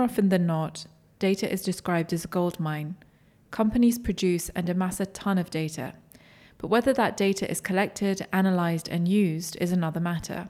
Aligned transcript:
more 0.00 0.08
often 0.08 0.30
than 0.30 0.46
not, 0.46 0.86
data 1.18 1.52
is 1.52 1.60
described 1.60 2.14
as 2.14 2.24
a 2.24 2.28
gold 2.28 2.58
mine. 2.58 2.96
Companies 3.50 3.98
produce 3.98 4.48
and 4.50 4.66
amass 4.66 4.98
a 4.98 5.04
ton 5.04 5.36
of 5.36 5.50
data. 5.50 5.92
But 6.56 6.68
whether 6.68 6.94
that 6.94 7.18
data 7.18 7.50
is 7.50 7.60
collected, 7.60 8.26
analysed, 8.32 8.88
and 8.88 9.06
used 9.06 9.58
is 9.60 9.72
another 9.72 10.00
matter. 10.00 10.48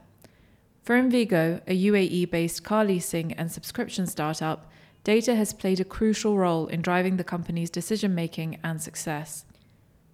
For 0.83 0.95
Invygo, 0.95 1.59
a 1.67 1.77
UAE 1.77 2.31
based 2.31 2.63
car 2.63 2.85
leasing 2.85 3.33
and 3.33 3.51
subscription 3.51 4.07
startup, 4.07 4.71
data 5.03 5.35
has 5.35 5.51
played 5.51 5.81
a 5.81 5.91
crucial 5.97 6.37
role 6.37 6.67
in 6.67 6.81
driving 6.81 7.17
the 7.17 7.25
company's 7.25 7.69
decision 7.69 8.15
making 8.15 8.57
and 8.63 8.81
success. 8.81 9.43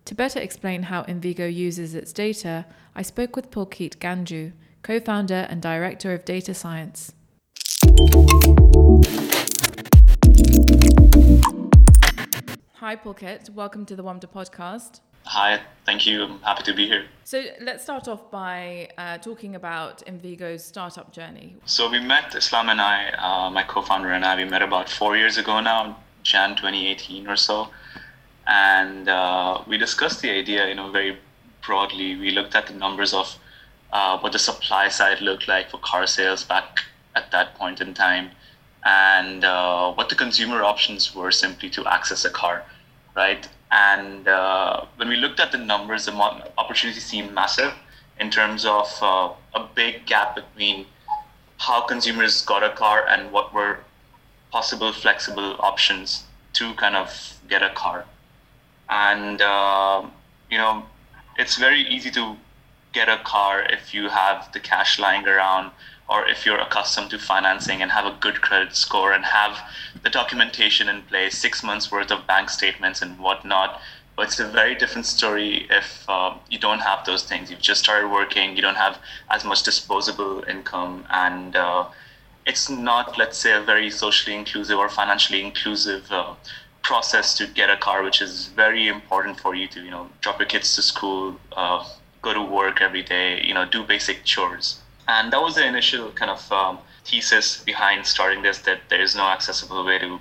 To 0.05 0.15
better 0.15 0.39
explain 0.39 0.81
how 0.83 1.03
Invygo 1.03 1.53
uses 1.53 1.93
its 1.93 2.11
data, 2.11 2.65
I 2.95 3.03
spoke 3.03 3.35
with 3.35 3.51
Pulkit 3.51 3.97
Ganjoo, 3.97 4.53
co 4.81 4.99
founder 4.99 5.45
and 5.47 5.61
director 5.61 6.11
of 6.15 6.25
data 6.25 6.55
science. 6.55 7.13
Hi, 12.75 12.95
Pulkit. 12.95 13.49
Welcome 13.49 13.85
to 13.85 13.95
the 13.95 14.03
WAMDA 14.03 14.27
podcast. 14.27 15.01
Hi, 15.25 15.59
thank 15.85 16.05
you. 16.05 16.23
I'm 16.23 16.39
happy 16.41 16.63
to 16.63 16.73
be 16.73 16.87
here. 16.87 17.05
So 17.23 17.43
let's 17.59 17.83
start 17.83 18.07
off 18.07 18.31
by 18.31 18.89
uh, 18.97 19.17
talking 19.17 19.55
about 19.55 20.05
Invygo's 20.05 20.63
startup 20.63 21.11
journey. 21.11 21.55
So 21.65 21.89
we 21.89 21.99
met, 21.99 22.33
Islam 22.35 22.69
and 22.69 22.79
I, 22.79 23.09
uh, 23.09 23.49
my 23.49 23.63
co-founder 23.63 24.11
and 24.11 24.23
I, 24.23 24.35
we 24.37 24.45
met 24.45 24.61
about 24.61 24.89
four 24.89 25.17
years 25.17 25.37
ago 25.37 25.59
now, 25.59 25.97
Jan 26.23 26.51
2018 26.55 27.27
or 27.27 27.35
so 27.35 27.69
and 28.47 29.09
uh, 29.09 29.61
we 29.67 29.77
discussed 29.77 30.21
the 30.21 30.31
idea, 30.31 30.67
you 30.67 30.75
know, 30.75 30.89
very 30.89 31.17
broadly. 31.65 32.15
We 32.15 32.31
looked 32.31 32.55
at 32.55 32.67
the 32.67 32.73
numbers 32.73 33.13
of 33.13 33.37
uh, 33.91 34.17
what 34.19 34.31
the 34.31 34.39
supply 34.39 34.87
side 34.87 35.21
looked 35.21 35.47
like 35.47 35.69
for 35.69 35.77
car 35.79 36.07
sales 36.07 36.43
back 36.43 36.79
at 37.15 37.29
that 37.31 37.55
point 37.55 37.81
in 37.81 37.93
time, 37.93 38.31
and 38.85 39.43
uh, 39.43 39.93
what 39.93 40.09
the 40.09 40.15
consumer 40.15 40.63
options 40.63 41.15
were 41.15 41.31
simply 41.31 41.69
to 41.71 41.85
access 41.87 42.25
a 42.25 42.29
car, 42.29 42.63
right? 43.15 43.47
And 43.71 44.27
uh, 44.27 44.85
when 44.95 45.09
we 45.09 45.17
looked 45.17 45.39
at 45.39 45.51
the 45.51 45.57
numbers, 45.57 46.05
the 46.05 46.13
opportunity 46.57 46.99
seemed 46.99 47.33
massive 47.33 47.73
in 48.19 48.29
terms 48.29 48.65
of 48.65 48.87
uh, 49.01 49.29
a 49.53 49.67
big 49.75 50.05
gap 50.05 50.35
between 50.35 50.85
how 51.57 51.81
consumers 51.81 52.41
got 52.43 52.63
a 52.63 52.69
car 52.69 53.05
and 53.07 53.31
what 53.31 53.53
were 53.53 53.79
possible 54.51 54.93
flexible 54.93 55.55
options 55.59 56.23
to 56.53 56.73
kind 56.75 56.95
of 56.95 57.39
get 57.49 57.61
a 57.61 57.69
car 57.71 58.05
and 58.89 59.41
uh, 59.41 60.05
you 60.49 60.57
know 60.57 60.83
it's 61.37 61.57
very 61.57 61.81
easy 61.81 62.09
to 62.11 62.35
get 62.93 63.09
a 63.09 63.17
car 63.23 63.61
if 63.63 63.93
you 63.93 64.09
have 64.09 64.51
the 64.53 64.59
cash 64.59 64.97
lying 64.97 65.27
around 65.27 65.71
or 66.09 66.27
if 66.27 66.45
you're 66.45 66.59
accustomed 66.59 67.09
to 67.09 67.19
financing 67.19 67.81
and 67.81 67.91
have 67.91 68.05
a 68.05 68.17
good 68.19 68.41
credit 68.41 68.75
score 68.75 69.11
and 69.11 69.25
have 69.25 69.59
the 70.03 70.09
documentation 70.09 70.87
in 70.87 71.01
place 71.03 71.37
six 71.37 71.63
months 71.63 71.91
worth 71.91 72.11
of 72.11 72.25
bank 72.27 72.49
statements 72.49 73.01
and 73.01 73.19
whatnot 73.19 73.81
but 74.15 74.27
it's 74.27 74.39
a 74.39 74.47
very 74.47 74.73
different 74.73 75.05
story 75.05 75.67
if 75.69 76.03
uh, 76.09 76.33
you 76.49 76.57
don't 76.57 76.79
have 76.79 77.05
those 77.05 77.23
things 77.23 77.51
you've 77.51 77.61
just 77.61 77.83
started 77.83 78.09
working 78.09 78.55
you 78.55 78.61
don't 78.61 78.75
have 78.75 78.97
as 79.29 79.43
much 79.43 79.63
disposable 79.63 80.43
income 80.47 81.05
and 81.09 81.55
uh, 81.55 81.85
it's 82.45 82.69
not 82.69 83.17
let's 83.17 83.37
say 83.37 83.53
a 83.53 83.61
very 83.61 83.89
socially 83.89 84.35
inclusive 84.35 84.77
or 84.77 84.89
financially 84.89 85.43
inclusive 85.43 86.11
uh, 86.11 86.33
process 86.87 87.35
to 87.35 87.45
get 87.45 87.69
a 87.69 87.75
car, 87.75 88.01
which 88.01 88.21
is 88.21 88.47
very 88.47 88.87
important 88.87 89.37
for 89.37 89.53
you 89.53 89.67
to, 89.67 89.83
you 89.83 89.91
know, 89.91 90.07
drop 90.21 90.39
your 90.39 90.47
kids 90.47 90.73
to 90.75 90.81
school, 90.81 91.35
uh, 91.51 91.85
go 92.21 92.33
to 92.33 92.41
work 92.41 92.81
every 92.81 93.03
day, 93.03 93.41
you 93.43 93.53
know, 93.53 93.65
do 93.65 93.83
basic 93.83 94.23
chores. 94.23 94.79
And 95.07 95.31
that 95.31 95.41
was 95.41 95.55
the 95.55 95.65
initial 95.65 96.11
kind 96.11 96.31
of 96.31 96.51
um, 96.51 96.79
thesis 97.05 97.63
behind 97.63 98.05
starting 98.05 98.41
this 98.41 98.59
that 98.59 98.81
there 98.89 99.01
is 99.01 99.15
no 99.15 99.23
accessible 99.23 99.85
way 99.85 99.99
to, 99.99 100.19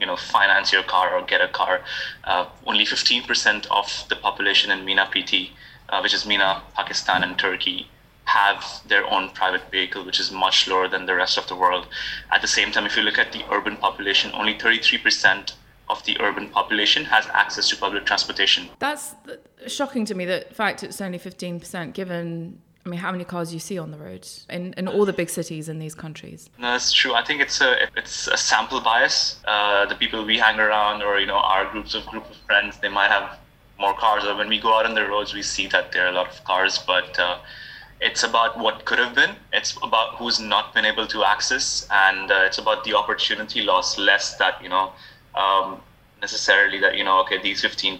you 0.00 0.06
know, 0.06 0.16
finance 0.16 0.72
your 0.72 0.82
car 0.82 1.14
or 1.14 1.22
get 1.22 1.40
a 1.40 1.48
car. 1.48 1.82
Uh, 2.24 2.46
only 2.66 2.84
15% 2.84 3.66
of 3.70 4.06
the 4.08 4.16
population 4.16 4.70
in 4.70 4.84
MENA 4.84 5.10
PT, 5.12 5.50
uh, 5.90 6.00
which 6.00 6.14
is 6.14 6.24
MENA, 6.26 6.62
Pakistan, 6.74 7.22
and 7.22 7.38
Turkey, 7.38 7.88
have 8.24 8.82
their 8.88 9.06
own 9.06 9.30
private 9.30 9.70
vehicle, 9.70 10.04
which 10.04 10.18
is 10.18 10.32
much 10.32 10.66
lower 10.66 10.88
than 10.88 11.06
the 11.06 11.14
rest 11.14 11.38
of 11.38 11.46
the 11.48 11.54
world. 11.54 11.86
At 12.32 12.40
the 12.42 12.48
same 12.48 12.72
time, 12.72 12.86
if 12.86 12.96
you 12.96 13.02
look 13.02 13.18
at 13.18 13.32
the 13.32 13.44
urban 13.52 13.76
population, 13.76 14.30
only 14.34 14.54
33% 14.54 15.52
of 15.88 16.02
the 16.04 16.16
urban 16.20 16.48
population 16.48 17.04
has 17.04 17.26
access 17.28 17.68
to 17.68 17.76
public 17.76 18.04
transportation. 18.04 18.68
That's 18.80 19.14
shocking 19.68 20.04
to 20.06 20.14
me. 20.14 20.24
The 20.24 20.46
fact 20.52 20.82
it's 20.82 21.00
only 21.00 21.18
15%, 21.18 21.92
given 21.92 22.60
I 22.86 22.88
mean, 22.88 23.00
how 23.00 23.10
many 23.10 23.24
cars 23.24 23.48
do 23.48 23.56
you 23.56 23.60
see 23.60 23.78
on 23.80 23.90
the 23.90 23.98
road 23.98 24.28
in, 24.48 24.72
in 24.74 24.86
all 24.86 25.04
the 25.04 25.12
big 25.12 25.28
cities 25.28 25.68
in 25.68 25.80
these 25.80 25.94
countries? 25.94 26.48
No, 26.56 26.70
that's 26.70 26.92
true. 26.92 27.14
I 27.14 27.24
think 27.24 27.40
it's 27.40 27.60
a 27.60 27.88
it's 27.96 28.28
a 28.28 28.36
sample 28.36 28.80
bias. 28.80 29.40
Uh, 29.44 29.86
the 29.86 29.96
people 29.96 30.24
we 30.24 30.38
hang 30.38 30.60
around, 30.60 31.02
or 31.02 31.18
you 31.18 31.26
know, 31.26 31.34
our 31.38 31.68
groups 31.72 31.96
of 31.96 32.06
group 32.06 32.30
of 32.30 32.36
friends, 32.46 32.78
they 32.78 32.88
might 32.88 33.10
have 33.10 33.40
more 33.80 33.92
cars. 33.94 34.24
Or 34.24 34.36
when 34.36 34.48
we 34.48 34.60
go 34.60 34.72
out 34.72 34.86
on 34.86 34.94
the 34.94 35.04
roads, 35.04 35.34
we 35.34 35.42
see 35.42 35.66
that 35.66 35.90
there 35.90 36.06
are 36.06 36.10
a 36.10 36.12
lot 36.12 36.28
of 36.28 36.44
cars. 36.44 36.78
But 36.78 37.18
uh, 37.18 37.38
it's 38.00 38.22
about 38.22 38.56
what 38.56 38.84
could 38.84 39.00
have 39.00 39.16
been. 39.16 39.34
It's 39.52 39.76
about 39.82 40.14
who's 40.14 40.38
not 40.38 40.72
been 40.72 40.84
able 40.84 41.08
to 41.08 41.24
access, 41.24 41.88
and 41.90 42.30
uh, 42.30 42.44
it's 42.46 42.58
about 42.58 42.84
the 42.84 42.94
opportunity 42.94 43.62
loss, 43.62 43.98
less 43.98 44.36
that 44.36 44.62
you 44.62 44.68
know 44.68 44.92
um, 45.34 45.80
necessarily 46.20 46.78
that 46.78 46.96
you 46.96 47.02
know 47.02 47.20
okay 47.22 47.42
these 47.42 47.62
15 47.62 47.98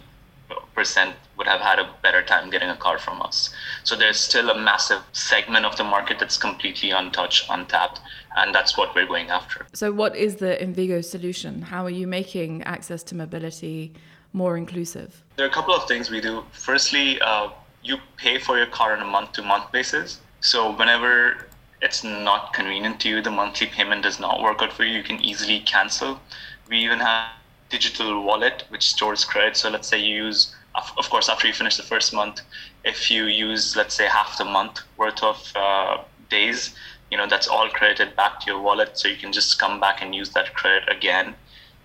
percent 0.74 1.16
would 1.36 1.46
have 1.46 1.60
had 1.60 1.78
a 1.78 1.88
better 2.02 2.22
time 2.22 2.50
getting 2.50 2.68
a 2.68 2.76
car 2.76 2.98
from 2.98 3.20
us. 3.22 3.52
So 3.84 3.96
there's 3.96 4.18
still 4.18 4.50
a 4.50 4.58
massive 4.58 5.02
segment 5.12 5.64
of 5.64 5.76
the 5.76 5.84
market 5.84 6.18
that's 6.18 6.36
completely 6.36 6.90
untouched 6.90 7.46
untapped 7.50 8.00
and 8.36 8.54
that's 8.54 8.76
what 8.76 8.94
we're 8.94 9.06
going 9.06 9.30
after. 9.30 9.66
So 9.72 9.90
what 9.92 10.14
is 10.14 10.36
the 10.36 10.56
Invygo 10.60 11.04
solution? 11.04 11.62
How 11.62 11.84
are 11.84 11.90
you 11.90 12.06
making 12.06 12.62
access 12.62 13.02
to 13.04 13.14
mobility 13.14 13.92
more 14.32 14.56
inclusive? 14.56 15.24
There 15.36 15.46
are 15.46 15.48
a 15.48 15.52
couple 15.52 15.74
of 15.74 15.88
things 15.88 16.10
we 16.10 16.20
do. 16.20 16.44
Firstly 16.52 17.20
uh, 17.20 17.48
you 17.82 17.96
pay 18.16 18.38
for 18.38 18.56
your 18.58 18.66
car 18.66 18.94
on 18.96 19.00
a 19.02 19.10
month 19.16 19.32
to 19.32 19.42
month 19.42 19.72
basis. 19.72 20.20
So 20.40 20.72
whenever 20.76 21.46
it's 21.82 22.04
not 22.04 22.52
convenient 22.52 23.00
to 23.00 23.08
you 23.08 23.22
the 23.22 23.30
monthly 23.30 23.66
payment 23.66 24.02
does 24.02 24.20
not 24.20 24.40
work 24.40 24.62
out 24.62 24.72
for 24.72 24.84
you 24.84 24.98
you 24.98 25.02
can 25.02 25.20
easily 25.20 25.60
cancel. 25.60 26.20
We 26.68 26.78
even 26.78 26.98
have 26.98 27.30
digital 27.68 28.22
wallet 28.22 28.64
which 28.68 28.88
stores 28.88 29.24
credit. 29.24 29.56
So 29.56 29.70
let's 29.70 29.88
say 29.88 29.98
you 29.98 30.24
use, 30.24 30.54
of 30.74 31.10
course, 31.10 31.28
after 31.28 31.46
you 31.46 31.52
finish 31.52 31.76
the 31.76 31.82
first 31.82 32.12
month, 32.14 32.42
if 32.84 33.10
you 33.10 33.24
use, 33.24 33.76
let's 33.76 33.94
say, 33.94 34.06
half 34.06 34.38
the 34.38 34.44
month 34.44 34.80
worth 34.96 35.22
of 35.22 35.52
uh, 35.54 35.98
days, 36.30 36.74
you 37.10 37.16
know, 37.16 37.26
that's 37.26 37.48
all 37.48 37.68
credited 37.68 38.16
back 38.16 38.40
to 38.40 38.46
your 38.50 38.60
wallet. 38.60 38.98
So 38.98 39.08
you 39.08 39.16
can 39.16 39.32
just 39.32 39.58
come 39.58 39.80
back 39.80 40.02
and 40.02 40.14
use 40.14 40.30
that 40.30 40.54
credit 40.54 40.88
again. 40.88 41.34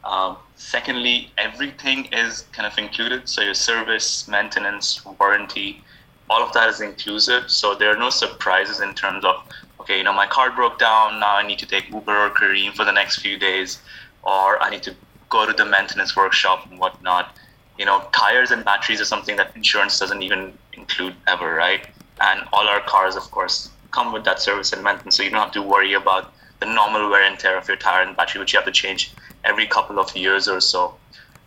Um, 0.04 0.38
secondly, 0.56 1.32
everything 1.38 2.06
is 2.06 2.46
kind 2.52 2.72
of 2.72 2.78
included. 2.78 3.30
So 3.30 3.42
your 3.42 3.54
service, 3.54 4.28
maintenance, 4.28 5.06
warranty, 5.20 5.84
all 6.30 6.42
of 6.42 6.54
that 6.54 6.70
is 6.70 6.82
inclusive. 6.82 7.52
So 7.52 7.76
there 7.76 7.92
are 7.94 8.00
no 8.00 8.10
surprises 8.10 8.80
in 8.80 8.94
terms 8.96 9.24
of, 9.26 9.36
okay, 9.80 9.98
you 9.98 10.04
know, 10.04 10.14
my 10.14 10.28
car 10.28 10.50
broke 10.52 10.80
down. 10.80 11.20
Now 11.20 11.36
I 11.36 11.46
need 11.46 11.60
to 11.60 11.66
take 11.66 11.90
Uber 11.90 12.18
or 12.18 12.30
Careem 12.30 12.74
for 12.74 12.86
the 12.86 12.92
next 12.92 13.20
few 13.20 13.38
days 13.38 13.80
or 14.24 14.62
I 14.62 14.70
need 14.70 14.84
to 14.84 14.96
go 15.32 15.48
to 15.48 15.54
the 15.54 15.66
maintenance 15.66 16.16
workshop 16.16 16.70
and 16.70 16.80
whatnot. 16.80 17.36
You 17.80 17.86
know, 17.86 18.04
tires 18.12 18.52
and 18.52 18.64
batteries 18.64 19.02
are 19.02 19.06
something 19.06 19.38
that 19.38 19.56
insurance 19.56 19.98
doesn't 19.98 20.22
even 20.22 20.54
include 20.74 21.16
ever, 21.28 21.56
right? 21.56 21.82
And 22.20 22.42
all 22.54 22.68
our 22.68 22.82
cars, 22.82 23.16
of 23.16 23.24
course, 23.32 23.70
come 23.92 24.14
with 24.14 24.24
that 24.26 24.40
service 24.40 24.72
and 24.74 24.84
maintenance, 24.84 25.18
so 25.18 25.24
you 25.24 25.32
don't 25.32 25.40
have 25.40 25.52
to 25.54 25.62
worry 25.62 25.94
about 25.94 26.34
the 26.60 26.68
normal 26.68 27.10
wear 27.10 27.24
and 27.24 27.40
tear 27.40 27.58
of 27.58 27.68
your 27.68 27.78
tire 27.78 28.04
and 28.04 28.16
battery, 28.16 28.40
which 28.40 28.54
you 28.54 28.60
have 28.60 28.66
to 28.66 28.72
change 28.72 29.12
every 29.44 29.66
couple 29.66 30.00
of 30.00 30.16
years 30.16 30.48
or 30.48 30.62
so. 30.62 30.94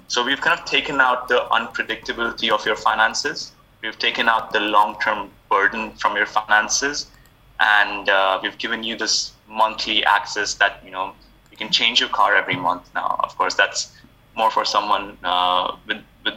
So 0.09 0.25
we've 0.25 0.41
kind 0.41 0.59
of 0.59 0.67
taken 0.67 1.01
out 1.01 1.29
the 1.29 1.47
unpredictability 1.53 2.51
of 2.51 2.67
your 2.67 2.77
finances. 2.77 3.53
We've 3.83 3.99
taken 3.99 4.29
out 4.29 4.53
the 4.53 4.61
long-term 4.61 5.31
burden 5.49 5.93
from 5.93 6.17
your 6.17 6.27
finances, 6.27 7.07
and 7.61 8.09
uh, 8.09 8.41
we've 8.43 8.59
given 8.59 8.83
you 8.83 8.97
this 8.97 9.33
monthly 9.49 10.05
access 10.05 10.55
that 10.55 10.83
you 10.85 10.91
know 10.91 11.13
you 11.55 11.59
can 11.65 11.73
change 11.73 12.01
your 12.01 12.09
car 12.09 12.35
every 12.35 12.57
month 12.57 12.91
now. 12.97 13.21
Of 13.23 13.39
course, 13.39 13.55
that's 13.55 13.81
more 14.35 14.51
for 14.51 14.65
someone 14.65 15.17
uh, 15.23 15.77
with, 15.87 16.03
with 16.25 16.35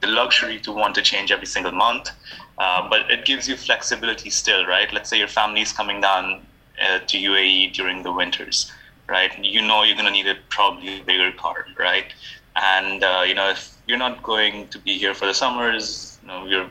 the 0.00 0.08
luxury 0.08 0.58
to 0.60 0.72
want 0.72 0.96
to 0.96 1.02
change 1.02 1.30
every 1.30 1.46
single 1.46 1.70
month. 1.70 2.10
Uh, 2.58 2.88
but 2.90 3.08
it 3.08 3.24
gives 3.24 3.48
you 3.48 3.56
flexibility 3.56 4.28
still, 4.28 4.66
right? 4.66 4.92
Let's 4.92 5.08
say 5.08 5.18
your 5.18 5.28
family 5.28 5.60
is 5.60 5.72
coming 5.72 6.00
down 6.00 6.44
uh, 6.82 6.98
to 6.98 7.16
UAE 7.16 7.74
during 7.74 8.02
the 8.02 8.10
winters, 8.10 8.72
right? 9.08 9.32
You 9.38 9.62
know 9.62 9.84
you're 9.84 9.94
going 9.94 10.12
to 10.12 10.16
need 10.20 10.26
a 10.26 10.36
probably 10.48 11.00
bigger 11.02 11.30
car, 11.30 11.64
right? 11.78 12.12
And 12.56 13.04
uh, 13.04 13.22
you 13.24 13.34
know 13.34 13.50
if 13.50 13.72
you're 13.86 13.98
not 13.98 14.24
going 14.24 14.66
to 14.68 14.80
be 14.80 14.98
here 14.98 15.14
for 15.14 15.26
the 15.26 15.34
summers, 15.34 16.18
you 16.22 16.28
know 16.28 16.44
your 16.46 16.66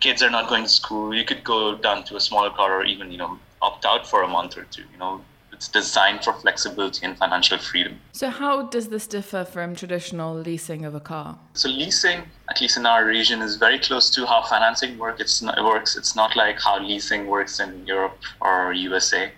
kids 0.00 0.22
are 0.22 0.30
not 0.30 0.48
going 0.48 0.62
to 0.62 0.70
school, 0.70 1.14
you 1.14 1.24
could 1.24 1.44
go 1.44 1.76
down 1.76 2.04
to 2.04 2.16
a 2.16 2.20
smaller 2.20 2.50
car 2.50 2.80
or 2.80 2.84
even 2.84 3.10
you 3.10 3.18
know 3.18 3.38
opt 3.60 3.84
out 3.84 4.06
for 4.06 4.22
a 4.22 4.28
month 4.28 4.56
or 4.56 4.64
two. 4.70 4.84
You 4.92 4.98
know 4.98 5.20
it's 5.56 5.68
designed 5.68 6.22
for 6.22 6.34
flexibility 6.34 7.04
and 7.06 7.16
financial 7.16 7.56
freedom. 7.56 7.98
So, 8.12 8.28
how 8.28 8.64
does 8.64 8.88
this 8.88 9.06
differ 9.06 9.44
from 9.44 9.74
traditional 9.74 10.34
leasing 10.34 10.84
of 10.84 10.94
a 10.94 11.00
car? 11.00 11.38
So, 11.54 11.68
leasing, 11.68 12.24
at 12.50 12.60
least 12.60 12.76
in 12.76 12.84
our 12.84 13.06
region, 13.06 13.40
is 13.40 13.56
very 13.56 13.78
close 13.78 14.10
to 14.10 14.26
how 14.26 14.42
financing 14.42 14.98
work. 14.98 15.18
It's 15.18 15.40
not, 15.40 15.56
it 15.58 15.64
works. 15.64 15.96
It's 15.96 16.14
not 16.14 16.36
like 16.36 16.60
how 16.60 16.78
leasing 16.78 17.26
works 17.26 17.58
in 17.58 17.86
Europe 17.86 18.18
or 18.40 18.74
USA, 18.74 19.32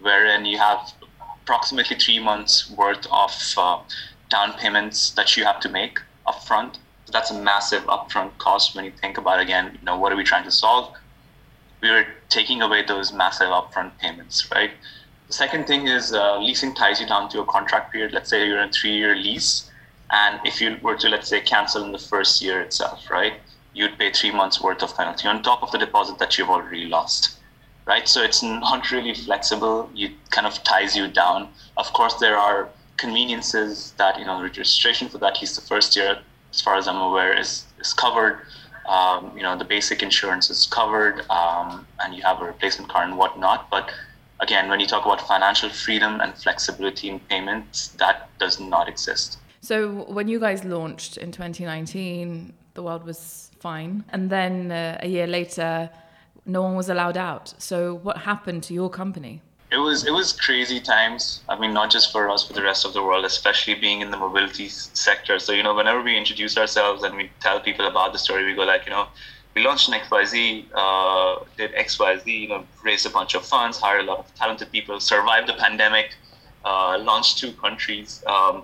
wherein 0.00 0.46
you 0.46 0.56
have 0.56 0.92
approximately 1.42 1.96
three 1.96 2.18
months 2.18 2.70
worth 2.70 3.06
of 3.10 3.32
uh, 3.58 3.78
down 4.30 4.54
payments 4.54 5.10
that 5.10 5.36
you 5.36 5.44
have 5.44 5.60
to 5.60 5.68
make 5.68 6.00
upfront. 6.26 6.76
So 7.04 7.12
that's 7.12 7.30
a 7.30 7.40
massive 7.42 7.84
upfront 7.84 8.38
cost 8.38 8.74
when 8.74 8.86
you 8.86 8.92
think 9.02 9.18
about 9.18 9.40
again, 9.40 9.76
you 9.78 9.84
know, 9.84 9.98
what 9.98 10.12
are 10.12 10.16
we 10.16 10.24
trying 10.24 10.44
to 10.44 10.50
solve? 10.50 10.94
We 11.82 11.90
are 11.90 12.06
taking 12.28 12.62
away 12.62 12.84
those 12.84 13.12
massive 13.12 13.48
upfront 13.48 13.96
payments, 13.98 14.50
right? 14.50 14.72
The 15.28 15.34
second 15.34 15.66
thing 15.66 15.86
is 15.86 16.12
uh, 16.12 16.38
leasing 16.38 16.74
ties 16.74 17.00
you 17.00 17.06
down 17.06 17.28
to 17.30 17.40
a 17.40 17.46
contract 17.46 17.92
period. 17.92 18.12
Let's 18.12 18.30
say 18.30 18.46
you're 18.46 18.60
in 18.60 18.68
a 18.68 18.72
three-year 18.72 19.14
lease, 19.14 19.70
and 20.10 20.40
if 20.44 20.60
you 20.60 20.78
were 20.82 20.96
to 20.96 21.08
let's 21.08 21.28
say 21.28 21.40
cancel 21.40 21.84
in 21.84 21.92
the 21.92 21.98
first 21.98 22.42
year 22.42 22.60
itself, 22.60 23.10
right, 23.10 23.34
you'd 23.74 23.98
pay 23.98 24.10
three 24.10 24.30
months 24.32 24.60
worth 24.60 24.82
of 24.82 24.96
penalty 24.96 25.28
on 25.28 25.42
top 25.42 25.62
of 25.62 25.70
the 25.70 25.78
deposit 25.78 26.18
that 26.18 26.38
you've 26.38 26.48
already 26.48 26.86
lost 26.86 27.38
right? 27.88 28.06
So 28.06 28.22
it's 28.22 28.42
not 28.42 28.90
really 28.92 29.14
flexible. 29.14 29.90
It 29.96 30.12
kind 30.30 30.46
of 30.46 30.62
ties 30.62 30.94
you 30.94 31.08
down. 31.08 31.48
Of 31.78 31.92
course, 31.94 32.14
there 32.14 32.36
are 32.36 32.68
conveniences 32.98 33.94
that 33.96 34.18
you 34.18 34.26
know 34.26 34.40
registration 34.42 35.08
for 35.08 35.18
that. 35.18 35.38
He's 35.38 35.56
the 35.56 35.62
first 35.62 35.96
year, 35.96 36.18
as 36.52 36.60
far 36.60 36.76
as 36.76 36.86
I'm 36.86 37.00
aware, 37.08 37.32
is 37.36 37.64
is 37.80 37.92
covered. 37.92 38.40
Um, 38.86 39.32
you 39.36 39.42
know, 39.42 39.56
the 39.56 39.64
basic 39.64 40.02
insurance 40.02 40.50
is 40.50 40.66
covered, 40.66 41.16
um, 41.30 41.86
and 42.00 42.14
you 42.14 42.22
have 42.22 42.40
a 42.42 42.44
replacement 42.44 42.90
car 42.90 43.02
and 43.04 43.16
whatnot. 43.18 43.70
But 43.70 43.90
again, 44.40 44.68
when 44.68 44.80
you 44.80 44.86
talk 44.86 45.04
about 45.04 45.26
financial 45.26 45.68
freedom 45.68 46.20
and 46.20 46.34
flexibility 46.34 47.08
in 47.08 47.20
payments, 47.20 47.88
that 47.98 48.30
does 48.38 48.60
not 48.60 48.88
exist. 48.88 49.38
So 49.60 50.04
when 50.08 50.28
you 50.28 50.38
guys 50.38 50.64
launched 50.64 51.16
in 51.16 51.32
2019, 51.32 52.52
the 52.74 52.82
world 52.82 53.04
was 53.04 53.50
fine, 53.58 54.04
and 54.10 54.30
then 54.30 54.70
uh, 54.70 54.98
a 55.00 55.08
year 55.08 55.26
later 55.26 55.90
no 56.46 56.62
one 56.62 56.76
was 56.76 56.88
allowed 56.88 57.16
out. 57.16 57.54
So 57.58 57.94
what 58.02 58.18
happened 58.18 58.62
to 58.64 58.74
your 58.74 58.88
company? 58.88 59.42
It 59.70 59.76
was 59.76 60.06
it 60.06 60.12
was 60.12 60.32
crazy 60.32 60.80
times. 60.80 61.42
I 61.48 61.58
mean, 61.58 61.74
not 61.74 61.90
just 61.90 62.10
for 62.10 62.30
us, 62.30 62.44
but 62.44 62.56
the 62.56 62.62
rest 62.62 62.86
of 62.86 62.94
the 62.94 63.02
world, 63.02 63.26
especially 63.26 63.74
being 63.74 64.00
in 64.00 64.10
the 64.10 64.16
mobility 64.16 64.68
sector. 64.68 65.38
So 65.38 65.52
you 65.52 65.62
know, 65.62 65.74
whenever 65.74 66.02
we 66.02 66.16
introduce 66.16 66.56
ourselves 66.56 67.02
and 67.02 67.14
we 67.14 67.30
tell 67.40 67.60
people 67.60 67.86
about 67.86 68.12
the 68.14 68.18
story, 68.18 68.46
we 68.46 68.54
go 68.54 68.64
like, 68.64 68.86
you 68.86 68.92
know, 68.92 69.08
we 69.58 69.64
launched 69.64 69.88
an 69.88 69.94
XYZ, 69.94 70.66
uh, 70.72 71.44
did 71.56 71.74
XYZ, 71.74 72.26
you 72.26 72.48
know, 72.48 72.64
raised 72.84 73.06
a 73.06 73.10
bunch 73.10 73.34
of 73.34 73.44
funds, 73.44 73.76
hired 73.76 74.02
a 74.02 74.04
lot 74.04 74.20
of 74.20 74.32
talented 74.36 74.70
people, 74.70 75.00
survived 75.00 75.48
the 75.48 75.54
pandemic, 75.54 76.14
uh, 76.64 76.96
launched 77.00 77.38
two 77.38 77.52
countries. 77.54 78.22
Um, 78.26 78.62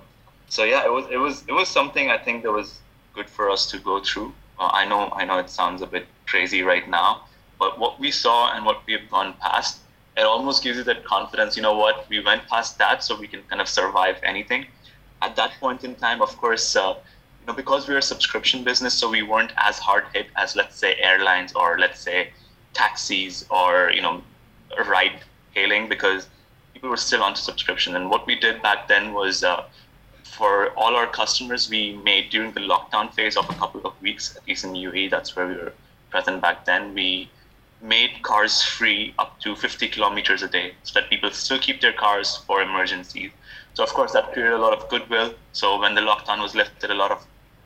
so 0.49 0.63
yeah, 0.63 0.85
it 0.85 0.93
was 0.93 1.07
it 1.11 1.17
was 1.17 1.43
it 1.49 1.53
was 1.53 1.69
something 1.69 2.11
I 2.11 2.19
think 2.19 2.45
that 2.45 2.53
was 2.53 2.79
good 3.13 3.29
for 3.29 3.51
us 3.51 3.69
to 3.73 3.79
go 3.79 4.01
through. 4.05 4.33
Uh, 4.61 4.71
I 4.73 4.85
know 4.87 5.11
I 5.21 5.25
know 5.25 5.39
it 5.39 5.51
sounds 5.51 5.83
a 5.83 5.87
bit 5.87 6.07
crazy 6.27 6.63
right 6.63 6.89
now, 6.89 7.25
but 7.59 7.77
what 7.77 7.99
we 7.99 8.13
saw 8.13 8.55
and 8.55 8.65
what 8.65 8.87
we 8.87 8.93
have 8.93 9.11
gone 9.11 9.35
past, 9.41 9.81
it 10.17 10.23
almost 10.23 10.63
gives 10.63 10.79
you 10.79 10.85
that 10.85 11.05
confidence. 11.05 11.57
You 11.57 11.65
know 11.65 11.77
what? 11.77 12.09
We 12.09 12.21
went 12.21 12.47
past 12.47 12.79
that, 12.79 13.03
so 13.03 13.19
we 13.19 13.27
can 13.27 13.43
kind 13.51 13.61
of 13.61 13.69
survive 13.69 14.17
anything. 14.23 14.67
At 15.23 15.35
that 15.35 15.53
point 15.59 15.83
in 15.83 15.97
time, 15.97 16.23
of 16.23 16.37
course, 16.37 16.77
uh, 16.77 16.95
you 17.45 17.53
know, 17.53 17.57
because 17.57 17.87
we're 17.87 17.99
a 17.99 18.03
subscription 18.03 18.65
business, 18.65 18.95
so 18.95 19.11
we 19.11 19.23
weren't 19.23 19.53
as 19.59 19.79
hard 19.79 20.05
hit 20.15 20.29
as 20.37 20.57
let's 20.57 20.77
say 20.77 20.97
airlines 20.97 21.53
or 21.53 21.79
let's 21.79 22.01
say 22.01 22.31
taxis 22.73 23.45
or 23.51 23.91
you 23.93 24.01
know 24.01 24.23
ride 24.89 25.21
hailing 25.55 25.89
because 25.89 26.27
people 26.73 26.89
were 26.89 26.97
still 26.97 27.23
onto 27.23 27.41
subscription. 27.41 27.97
And 27.97 28.09
what 28.11 28.27
we 28.27 28.35
did 28.35 28.63
back 28.63 28.89
then 28.89 29.13
was. 29.13 29.45
Uh, 29.45 29.65
for 30.25 30.71
all 30.71 30.97
our 30.97 31.07
customers, 31.07 31.71
we 31.71 31.93
made 32.03 32.29
during 32.31 32.51
the 32.53 32.61
lockdown 32.61 33.13
phase 33.15 33.37
of 33.37 33.49
a 33.49 33.53
couple 33.55 33.81
of 33.85 33.93
weeks, 34.03 34.37
at 34.37 34.49
least 34.49 34.65
in 34.65 34.73
UAE, 34.73 35.09
that's 35.09 35.37
where 35.37 35.47
we 35.47 35.55
were 35.55 35.73
present 36.11 36.43
back 36.43 36.65
then. 36.65 36.93
We 36.93 37.31
made 37.81 38.23
cars 38.23 38.63
free 38.63 39.15
up 39.19 39.39
to 39.41 39.55
50 39.55 39.89
kilometers 39.89 40.43
a 40.43 40.49
day 40.49 40.75
so 40.83 40.99
that 40.99 41.11
people 41.11 41.31
still 41.31 41.59
keep 41.59 41.81
their 41.81 41.93
cars 41.93 42.37
for 42.47 42.63
emergencies. 42.63 43.31
So, 43.75 43.85
of 43.85 43.91
course, 43.91 44.13
that 44.13 44.33
created 44.33 44.55
a 44.55 44.59
lot 44.59 44.73
of 44.73 44.89
goodwill. 44.89 45.35
So, 45.53 45.79
when 45.81 45.95
the 45.95 46.01
lockdown 46.01 46.41
was 46.41 46.55
lifted, 46.55 46.91
a 46.91 46.95
lot 46.95 47.11
of 47.11 47.25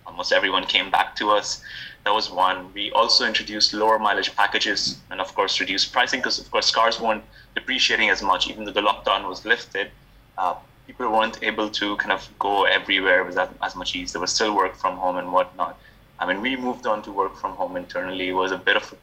almost 0.08 0.32
everyone 0.32 0.64
came 0.64 0.90
back 0.90 1.14
to 1.16 1.30
us. 1.30 1.62
That 2.04 2.14
was 2.14 2.30
one. 2.30 2.72
We 2.72 2.90
also 2.92 3.26
introduced 3.26 3.74
lower 3.74 3.98
mileage 3.98 4.34
packages 4.34 4.98
and, 5.10 5.20
of 5.20 5.34
course, 5.34 5.60
reduced 5.60 5.92
pricing 5.92 6.20
because, 6.20 6.38
of 6.38 6.50
course, 6.50 6.70
cars 6.70 6.98
weren't 7.00 7.24
depreciating 7.54 8.08
as 8.08 8.22
much, 8.22 8.48
even 8.48 8.64
though 8.64 8.72
the 8.72 8.80
lockdown 8.80 9.28
was 9.28 9.44
lifted. 9.44 9.90
Uh, 10.38 10.54
people 10.86 11.10
weren't 11.10 11.38
able 11.42 11.68
to 11.68 11.96
kind 11.96 12.12
of 12.12 12.28
go 12.38 12.64
everywhere 12.64 13.22
with 13.24 13.36
as, 13.36 13.50
as 13.62 13.76
much 13.76 13.94
ease. 13.94 14.12
There 14.12 14.20
was 14.20 14.32
still 14.32 14.56
work 14.56 14.74
from 14.76 14.96
home 14.96 15.18
and 15.18 15.32
whatnot. 15.32 15.78
I 16.18 16.26
mean, 16.26 16.40
we 16.40 16.56
moved 16.56 16.86
on 16.86 17.02
to 17.02 17.12
work 17.12 17.36
from 17.36 17.52
home 17.52 17.76
internally. 17.76 18.28
It 18.30 18.32
was 18.32 18.52
a 18.52 18.58
bit 18.58 18.76
of 18.76 18.94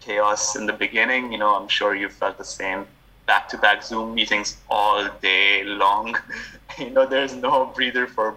chaos 0.00 0.56
in 0.56 0.66
the 0.66 0.72
beginning. 0.72 1.32
You 1.32 1.38
know, 1.38 1.54
I'm 1.54 1.68
sure 1.68 1.94
you 1.94 2.08
felt 2.08 2.38
the 2.38 2.44
same. 2.44 2.86
Back 3.26 3.48
to 3.50 3.58
back 3.58 3.84
Zoom 3.84 4.14
meetings 4.14 4.56
all 4.68 5.08
day 5.22 5.62
long. 5.64 6.16
you 6.78 6.90
know, 6.90 7.06
there's 7.06 7.34
no 7.34 7.66
breather 7.66 8.06
for 8.06 8.34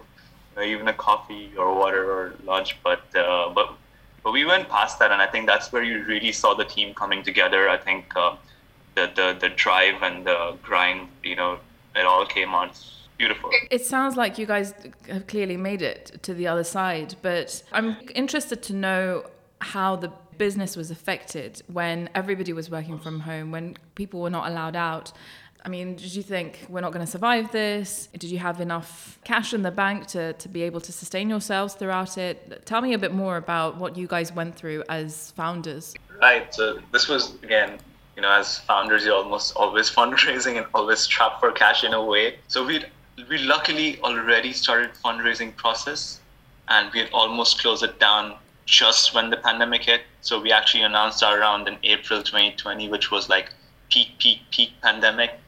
know, 0.56 0.62
even 0.62 0.88
a 0.88 0.92
coffee 0.92 1.50
or 1.56 1.74
water 1.74 2.10
or 2.10 2.34
lunch. 2.44 2.76
But 2.82 3.02
uh, 3.16 3.50
but 3.54 3.74
but 4.22 4.32
we 4.32 4.44
went 4.44 4.68
past 4.68 4.98
that, 4.98 5.10
and 5.10 5.20
I 5.20 5.26
think 5.26 5.46
that's 5.46 5.72
where 5.72 5.82
you 5.82 6.04
really 6.04 6.32
saw 6.32 6.54
the 6.54 6.64
team 6.64 6.94
coming 6.94 7.22
together. 7.22 7.68
I 7.68 7.76
think 7.76 8.04
uh, 8.16 8.36
the, 8.94 9.10
the 9.14 9.36
the 9.40 9.48
drive 9.50 10.02
and 10.02 10.26
the 10.26 10.56
grind, 10.62 11.08
you 11.22 11.36
know, 11.36 11.58
it 11.94 12.04
all 12.04 12.26
came 12.26 12.54
out 12.54 12.78
beautiful. 13.18 13.50
It 13.70 13.84
sounds 13.84 14.16
like 14.16 14.38
you 14.38 14.46
guys 14.46 14.74
have 15.08 15.26
clearly 15.26 15.56
made 15.56 15.82
it 15.82 16.18
to 16.22 16.34
the 16.34 16.48
other 16.48 16.64
side, 16.64 17.14
but 17.22 17.62
I'm 17.72 17.96
interested 18.14 18.62
to 18.64 18.72
know 18.74 19.26
how 19.60 19.94
the 19.96 20.10
business 20.38 20.76
was 20.76 20.90
affected 20.90 21.62
when 21.68 22.08
everybody 22.14 22.52
was 22.52 22.68
working 22.68 22.98
from 22.98 23.20
home, 23.20 23.52
when 23.52 23.76
people 23.94 24.20
were 24.20 24.30
not 24.30 24.50
allowed 24.50 24.74
out. 24.74 25.12
I 25.64 25.68
mean, 25.68 25.94
did 25.94 26.14
you 26.14 26.22
think 26.22 26.66
we're 26.68 26.80
not 26.80 26.92
going 26.92 27.04
to 27.04 27.10
survive 27.10 27.52
this? 27.52 28.08
Did 28.18 28.30
you 28.30 28.38
have 28.38 28.60
enough 28.60 29.18
cash 29.24 29.54
in 29.54 29.62
the 29.62 29.70
bank 29.70 30.06
to, 30.08 30.32
to 30.32 30.48
be 30.48 30.62
able 30.62 30.80
to 30.80 30.92
sustain 30.92 31.30
yourselves 31.30 31.74
throughout 31.74 32.18
it? 32.18 32.66
Tell 32.66 32.80
me 32.80 32.94
a 32.94 32.98
bit 32.98 33.12
more 33.12 33.36
about 33.36 33.76
what 33.76 33.96
you 33.96 34.08
guys 34.08 34.32
went 34.32 34.56
through 34.56 34.82
as 34.88 35.30
founders. 35.32 35.94
Right. 36.20 36.52
So, 36.52 36.80
this 36.92 37.08
was, 37.08 37.34
again, 37.42 37.78
you 38.16 38.22
know, 38.22 38.32
as 38.32 38.58
founders, 38.58 39.04
you're 39.04 39.14
almost 39.14 39.54
always 39.54 39.88
fundraising 39.98 40.56
and 40.56 40.66
always 40.74 41.06
trapped 41.06 41.40
for 41.40 41.52
cash 41.52 41.84
in 41.84 41.94
a 41.94 42.04
way. 42.04 42.38
So, 42.48 42.64
we 42.66 42.84
we 43.28 43.38
luckily 43.38 44.00
already 44.00 44.52
started 44.52 44.90
fundraising 45.04 45.54
process 45.56 46.20
and 46.68 46.90
we 46.92 47.00
had 47.00 47.10
almost 47.12 47.60
closed 47.60 47.82
it 47.82 48.00
down 48.00 48.36
just 48.64 49.14
when 49.14 49.30
the 49.30 49.36
pandemic 49.36 49.84
hit. 49.84 50.02
So 50.20 50.40
we 50.40 50.52
actually 50.52 50.84
announced 50.84 51.22
our 51.22 51.38
round 51.38 51.68
in 51.68 51.76
April 51.82 52.22
2020, 52.22 52.88
which 52.88 53.10
was 53.10 53.28
like 53.28 53.52
peak, 53.90 54.18
peak, 54.18 54.40
peak 54.50 54.72
pandemic, 54.82 55.38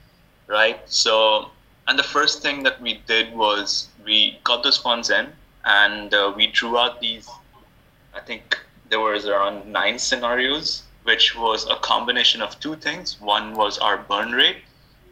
right? 0.47 0.81
So, 0.87 1.51
and 1.87 1.99
the 1.99 2.03
first 2.03 2.43
thing 2.43 2.63
that 2.63 2.81
we 2.81 3.03
did 3.07 3.35
was 3.35 3.89
we 4.05 4.39
got 4.45 4.63
those 4.63 4.79
funds 4.79 5.11
in 5.11 5.29
and 5.65 6.13
uh, 6.13 6.33
we 6.37 6.47
drew 6.47 6.79
out 6.79 7.01
these, 7.01 7.29
I 8.15 8.21
think 8.21 8.59
there 8.91 9.01
was 9.01 9.27
around 9.27 9.71
nine 9.71 9.99
scenarios, 9.99 10.83
which 11.05 11.37
was 11.37 11.67
a 11.69 11.77
combination 11.77 12.43
of 12.43 12.59
two 12.61 12.77
things. 12.77 13.21
One 13.21 13.55
was 13.55 13.79
our 13.79 13.99
burn 13.99 14.33
rate, 14.33 14.63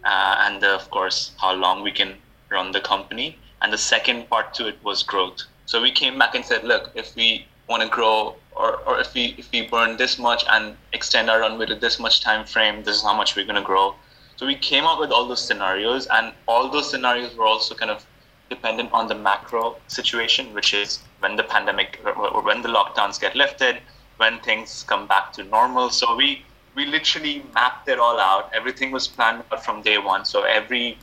uh, 0.04 0.36
and 0.40 0.62
uh, 0.64 0.74
of 0.74 0.90
course, 0.90 1.32
how 1.40 1.52
long 1.54 1.82
we 1.82 1.92
can 1.92 2.14
run 2.50 2.72
the 2.72 2.80
company. 2.80 3.38
And 3.60 3.72
the 3.72 3.78
second 3.78 4.28
part 4.28 4.54
to 4.54 4.68
it 4.68 4.82
was 4.82 5.02
growth. 5.02 5.42
So 5.66 5.80
we 5.80 5.90
came 5.90 6.18
back 6.18 6.34
and 6.34 6.44
said, 6.44 6.64
look, 6.64 6.90
if 6.94 7.14
we 7.14 7.46
want 7.68 7.82
to 7.82 7.88
grow 7.88 8.36
or, 8.54 8.76
or 8.86 9.00
if 9.00 9.14
we 9.14 9.34
if 9.38 9.50
we 9.52 9.62
burn 9.62 9.96
this 9.96 10.18
much 10.18 10.44
and 10.50 10.76
extend 10.92 11.30
our 11.30 11.40
runway 11.40 11.66
to 11.66 11.74
this 11.74 11.98
much 11.98 12.20
time 12.20 12.44
frame 12.44 12.82
this 12.84 12.96
is 12.96 13.02
how 13.02 13.14
much 13.14 13.36
we're 13.36 13.46
going 13.46 13.62
to 13.62 13.62
grow 13.62 13.94
so 14.42 14.46
we 14.48 14.56
came 14.56 14.82
up 14.82 14.98
with 14.98 15.12
all 15.12 15.28
those 15.28 15.40
scenarios 15.40 16.08
and 16.10 16.32
all 16.48 16.68
those 16.68 16.90
scenarios 16.90 17.32
were 17.36 17.46
also 17.46 17.76
kind 17.76 17.92
of 17.92 18.04
dependent 18.50 18.90
on 18.92 19.06
the 19.06 19.14
macro 19.14 19.76
situation 19.86 20.52
which 20.52 20.74
is 20.74 20.98
when 21.20 21.36
the 21.36 21.44
pandemic 21.44 22.00
or 22.04 22.42
when 22.42 22.60
the 22.60 22.68
lockdowns 22.68 23.20
get 23.20 23.36
lifted 23.36 23.76
when 24.16 24.40
things 24.40 24.84
come 24.88 25.06
back 25.06 25.32
to 25.32 25.44
normal 25.44 25.90
so 25.90 26.16
we 26.16 26.44
we 26.74 26.86
literally 26.86 27.44
mapped 27.54 27.88
it 27.88 28.00
all 28.00 28.18
out 28.18 28.50
everything 28.52 28.90
was 28.90 29.06
planned 29.06 29.44
out 29.52 29.64
from 29.64 29.80
day 29.80 29.96
one 29.96 30.24
so 30.24 30.42
every 30.42 30.98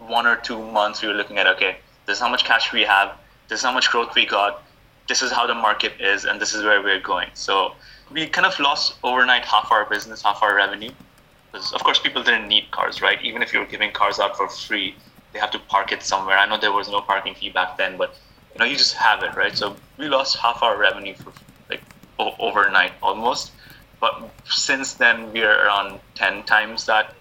one 0.00 0.26
or 0.26 0.34
two 0.34 0.60
months 0.72 1.00
we 1.00 1.06
were 1.06 1.14
looking 1.14 1.38
at 1.38 1.46
okay 1.46 1.76
this 2.06 2.16
is 2.16 2.20
how 2.20 2.28
much 2.28 2.44
cash 2.44 2.72
we 2.72 2.82
have 2.82 3.16
this 3.46 3.60
is 3.60 3.64
how 3.64 3.72
much 3.72 3.88
growth 3.88 4.12
we 4.16 4.26
got 4.26 4.64
this 5.08 5.22
is 5.22 5.32
how 5.32 5.46
the 5.46 5.54
market 5.54 5.92
is 5.98 6.26
and 6.26 6.38
this 6.40 6.54
is 6.54 6.62
where 6.62 6.82
we're 6.82 7.00
going. 7.00 7.28
So 7.32 7.74
we 8.12 8.26
kind 8.26 8.46
of 8.46 8.58
lost 8.60 8.98
overnight 9.02 9.44
half 9.44 9.72
our 9.72 9.86
business, 9.86 10.22
half 10.22 10.42
our 10.42 10.54
revenue. 10.54 10.90
Because 11.52 11.72
of 11.72 11.82
course 11.82 11.98
people 11.98 12.22
didn't 12.22 12.48
need 12.48 12.70
cars, 12.70 13.00
right? 13.00 13.22
Even 13.22 13.42
if 13.42 13.52
you 13.52 13.60
were 13.60 13.66
giving 13.66 13.90
cars 13.92 14.18
out 14.18 14.36
for 14.36 14.48
free, 14.48 14.94
they 15.32 15.38
have 15.38 15.50
to 15.52 15.58
park 15.58 15.92
it 15.92 16.02
somewhere. 16.02 16.36
I 16.38 16.46
know 16.46 16.58
there 16.58 16.72
was 16.72 16.88
no 16.88 17.00
parking 17.00 17.34
fee 17.34 17.50
back 17.50 17.76
then, 17.76 17.96
but 17.96 18.18
you 18.54 18.58
know 18.58 18.64
you 18.64 18.76
just 18.76 18.94
have 18.94 19.22
it, 19.22 19.34
right? 19.34 19.56
So 19.56 19.76
we 19.98 20.08
lost 20.08 20.36
half 20.36 20.62
our 20.62 20.76
revenue 20.78 21.14
for 21.14 21.32
like 21.70 21.82
o- 22.18 22.34
overnight 22.38 22.92
almost. 23.02 23.52
But 24.00 24.30
since 24.44 24.94
then 24.94 25.32
we're 25.32 25.64
around 25.66 26.00
ten 26.14 26.42
times 26.44 26.86
that 26.86 27.14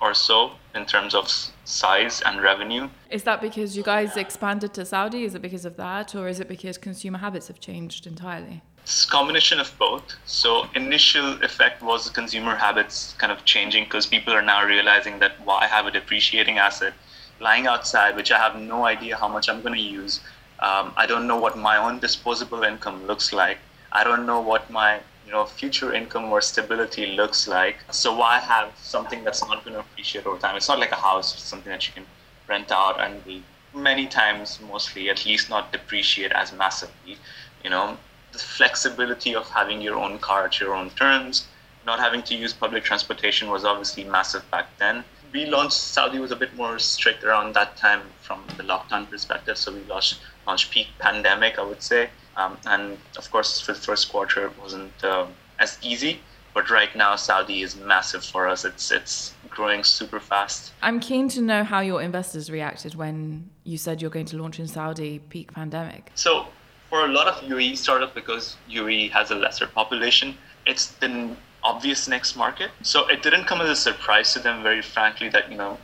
or 0.00 0.14
so 0.14 0.52
in 0.74 0.84
terms 0.84 1.14
of 1.14 1.28
size 1.64 2.22
and 2.26 2.42
revenue. 2.42 2.88
Is 3.10 3.22
that 3.22 3.40
because 3.40 3.76
you 3.76 3.82
guys 3.82 4.16
expanded 4.16 4.74
to 4.74 4.84
Saudi? 4.84 5.24
Is 5.24 5.34
it 5.34 5.42
because 5.42 5.64
of 5.64 5.76
that, 5.76 6.14
or 6.14 6.28
is 6.28 6.40
it 6.40 6.48
because 6.48 6.76
consumer 6.78 7.18
habits 7.18 7.48
have 7.48 7.60
changed 7.60 8.06
entirely? 8.06 8.62
It's 8.82 9.04
a 9.04 9.08
combination 9.08 9.60
of 9.60 9.72
both. 9.78 10.16
So 10.24 10.68
initial 10.74 11.42
effect 11.42 11.82
was 11.82 12.04
the 12.04 12.10
consumer 12.10 12.56
habits 12.56 13.14
kind 13.18 13.32
of 13.32 13.44
changing 13.44 13.84
because 13.84 14.06
people 14.06 14.34
are 14.34 14.42
now 14.42 14.64
realizing 14.64 15.18
that 15.20 15.40
why 15.44 15.66
have 15.66 15.86
a 15.86 15.90
depreciating 15.90 16.58
asset 16.58 16.92
lying 17.40 17.66
outside, 17.66 18.16
which 18.16 18.32
I 18.32 18.38
have 18.38 18.56
no 18.60 18.84
idea 18.84 19.16
how 19.16 19.28
much 19.28 19.48
I'm 19.48 19.62
going 19.62 19.74
to 19.74 19.80
use. 19.80 20.20
Um, 20.60 20.92
I 20.96 21.06
don't 21.06 21.26
know 21.26 21.38
what 21.38 21.56
my 21.56 21.76
own 21.76 21.98
disposable 21.98 22.62
income 22.62 23.06
looks 23.06 23.32
like. 23.32 23.58
I 23.92 24.04
don't 24.04 24.26
know 24.26 24.40
what 24.40 24.70
my 24.70 25.00
you 25.26 25.32
know 25.32 25.44
future 25.44 25.92
income 25.92 26.24
or 26.32 26.40
stability 26.40 27.06
looks 27.06 27.46
like. 27.46 27.78
So 27.90 28.16
why 28.16 28.38
have 28.38 28.72
something 28.76 29.24
that's 29.24 29.42
not 29.46 29.64
going 29.64 29.74
to 29.74 29.80
appreciate 29.80 30.26
over 30.26 30.38
time? 30.38 30.56
It's 30.56 30.68
not 30.68 30.78
like 30.78 30.92
a 30.92 31.02
house, 31.08 31.34
it's 31.34 31.42
something 31.42 31.70
that 31.70 31.86
you 31.86 31.94
can 31.94 32.06
rent 32.48 32.70
out 32.70 33.00
and 33.00 33.42
many 33.74 34.06
times 34.06 34.60
mostly 34.60 35.08
at 35.08 35.24
least 35.24 35.48
not 35.48 35.72
depreciate 35.72 36.32
as 36.32 36.52
massively. 36.52 37.16
You 37.64 37.70
know, 37.70 37.96
the 38.32 38.38
flexibility 38.38 39.34
of 39.34 39.48
having 39.48 39.80
your 39.80 39.96
own 39.96 40.18
car 40.18 40.44
at 40.46 40.58
your 40.58 40.74
own 40.74 40.90
terms, 40.90 41.46
not 41.86 41.98
having 41.98 42.22
to 42.22 42.34
use 42.34 42.52
public 42.52 42.84
transportation 42.84 43.48
was 43.50 43.64
obviously 43.64 44.04
massive 44.04 44.48
back 44.50 44.66
then. 44.78 45.04
We 45.32 45.46
launched 45.46 45.74
Saudi 45.74 46.18
was 46.18 46.30
a 46.30 46.36
bit 46.36 46.54
more 46.56 46.78
strict 46.78 47.24
around 47.24 47.54
that 47.54 47.76
time 47.76 48.02
from 48.20 48.44
the 48.56 48.62
lockdown 48.62 49.08
perspective. 49.08 49.56
So 49.56 49.72
we 49.72 49.82
launched 49.84 50.20
launched 50.46 50.70
peak 50.70 50.88
pandemic, 50.98 51.58
I 51.58 51.62
would 51.62 51.82
say, 51.82 52.10
um, 52.36 52.58
and 52.66 52.98
of 53.16 53.30
course 53.30 53.60
for 53.60 53.72
the 53.72 53.80
first 53.80 54.10
quarter 54.10 54.46
it 54.46 54.58
wasn't 54.60 55.04
uh, 55.04 55.26
as 55.58 55.78
easy. 55.82 56.20
But 56.54 56.68
right 56.68 56.94
now 56.94 57.16
Saudi 57.16 57.62
is 57.62 57.76
massive 57.76 58.22
for 58.24 58.46
us. 58.46 58.66
It's 58.66 58.90
it's 58.90 59.34
growing 59.48 59.84
super 59.84 60.20
fast. 60.20 60.72
I'm 60.82 61.00
keen 61.00 61.28
to 61.30 61.40
know 61.40 61.64
how 61.64 61.80
your 61.80 62.02
investors 62.02 62.50
reacted 62.50 62.94
when 62.94 63.48
you 63.64 63.78
said 63.78 64.02
you're 64.02 64.10
going 64.10 64.26
to 64.26 64.36
launch 64.36 64.60
in 64.60 64.68
Saudi 64.68 65.18
peak 65.18 65.54
pandemic. 65.54 66.10
So 66.14 66.46
for 66.92 67.06
a 67.06 67.08
lot 67.08 67.26
of 67.26 67.36
UAE 67.48 67.78
startups, 67.78 68.12
because 68.14 68.54
UAE 68.68 69.10
has 69.12 69.30
a 69.30 69.34
lesser 69.34 69.66
population, 69.66 70.36
it's 70.66 70.88
the 71.00 71.34
obvious 71.64 72.06
next 72.06 72.36
market. 72.36 72.70
So 72.82 73.08
it 73.08 73.22
didn't 73.22 73.46
come 73.46 73.62
as 73.62 73.70
a 73.70 73.76
surprise 73.76 74.34
to 74.34 74.40
them, 74.40 74.62
very 74.62 74.82
frankly, 74.82 75.30
that 75.30 75.50
you 75.50 75.56
know, 75.56 75.78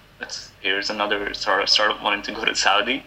here's 0.61 0.91
another 0.91 1.33
sort 1.33 1.67
startup 1.71 2.03
wanting 2.03 2.21
to 2.25 2.33
go 2.33 2.45
to 2.45 2.55
Saudi. 2.55 3.03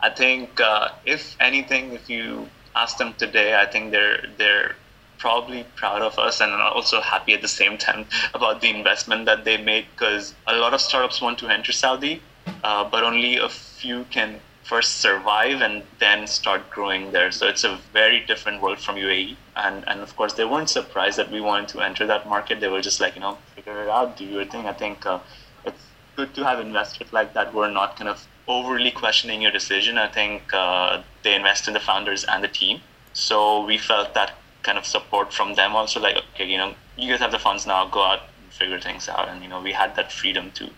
I 0.00 0.08
think 0.08 0.58
uh, 0.58 0.88
if 1.04 1.36
anything, 1.38 1.92
if 1.92 2.08
you 2.08 2.48
ask 2.74 2.96
them 2.96 3.12
today, 3.18 3.60
I 3.60 3.66
think 3.66 3.90
they're 3.90 4.24
they're 4.38 4.76
probably 5.18 5.66
proud 5.76 6.00
of 6.00 6.18
us 6.18 6.40
and 6.40 6.50
also 6.54 7.02
happy 7.02 7.34
at 7.34 7.42
the 7.42 7.54
same 7.62 7.76
time 7.76 8.06
about 8.34 8.62
the 8.62 8.70
investment 8.70 9.26
that 9.26 9.44
they 9.44 9.58
made 9.58 9.84
because 9.94 10.34
a 10.46 10.56
lot 10.56 10.72
of 10.72 10.80
startups 10.80 11.20
want 11.20 11.36
to 11.40 11.48
enter 11.48 11.72
Saudi, 11.72 12.22
uh, 12.62 12.88
but 12.88 13.04
only 13.04 13.36
a 13.36 13.50
few 13.50 14.04
can 14.04 14.40
first 14.64 15.00
survive 15.00 15.60
and 15.60 15.82
then 15.98 16.26
start 16.26 16.70
growing 16.70 17.12
there. 17.12 17.30
So 17.30 17.46
it's 17.46 17.64
a 17.64 17.78
very 17.92 18.20
different 18.20 18.62
world 18.62 18.78
from 18.80 18.96
UAE. 18.96 19.36
And, 19.56 19.84
and 19.86 20.00
of 20.00 20.16
course, 20.16 20.32
they 20.32 20.44
weren't 20.44 20.70
surprised 20.70 21.18
that 21.18 21.30
we 21.30 21.40
wanted 21.40 21.68
to 21.68 21.80
enter 21.80 22.06
that 22.06 22.26
market. 22.26 22.60
They 22.60 22.68
were 22.68 22.80
just 22.80 23.00
like, 23.00 23.14
you 23.14 23.20
know, 23.20 23.36
figure 23.54 23.82
it 23.82 23.88
out, 23.88 24.16
do 24.16 24.24
your 24.24 24.46
thing. 24.46 24.66
I 24.66 24.72
think 24.72 25.04
uh, 25.04 25.18
it's 25.66 25.84
good 26.16 26.34
to 26.34 26.44
have 26.44 26.60
investors 26.60 27.12
like 27.12 27.34
that 27.34 27.48
who 27.48 27.60
are 27.60 27.70
not 27.70 27.96
kind 27.96 28.08
of 28.08 28.26
overly 28.48 28.90
questioning 28.90 29.42
your 29.42 29.52
decision. 29.52 29.98
I 29.98 30.08
think 30.08 30.42
uh, 30.54 31.02
they 31.22 31.34
invest 31.34 31.68
in 31.68 31.74
the 31.74 31.80
founders 31.80 32.24
and 32.24 32.42
the 32.42 32.48
team. 32.48 32.80
So 33.12 33.64
we 33.64 33.76
felt 33.76 34.14
that 34.14 34.32
kind 34.62 34.78
of 34.78 34.86
support 34.86 35.32
from 35.32 35.54
them 35.54 35.76
also 35.76 36.00
like, 36.00 36.16
okay, 36.16 36.46
you 36.46 36.56
know, 36.56 36.74
you 36.96 37.10
guys 37.10 37.20
have 37.20 37.32
the 37.32 37.38
funds 37.38 37.66
now, 37.66 37.86
go 37.86 38.02
out 38.02 38.20
and 38.42 38.50
figure 38.50 38.80
things 38.80 39.10
out. 39.10 39.28
And, 39.28 39.42
you 39.42 39.48
know, 39.48 39.60
we 39.60 39.72
had 39.72 39.94
that 39.96 40.10
freedom 40.10 40.50
too. 40.52 40.70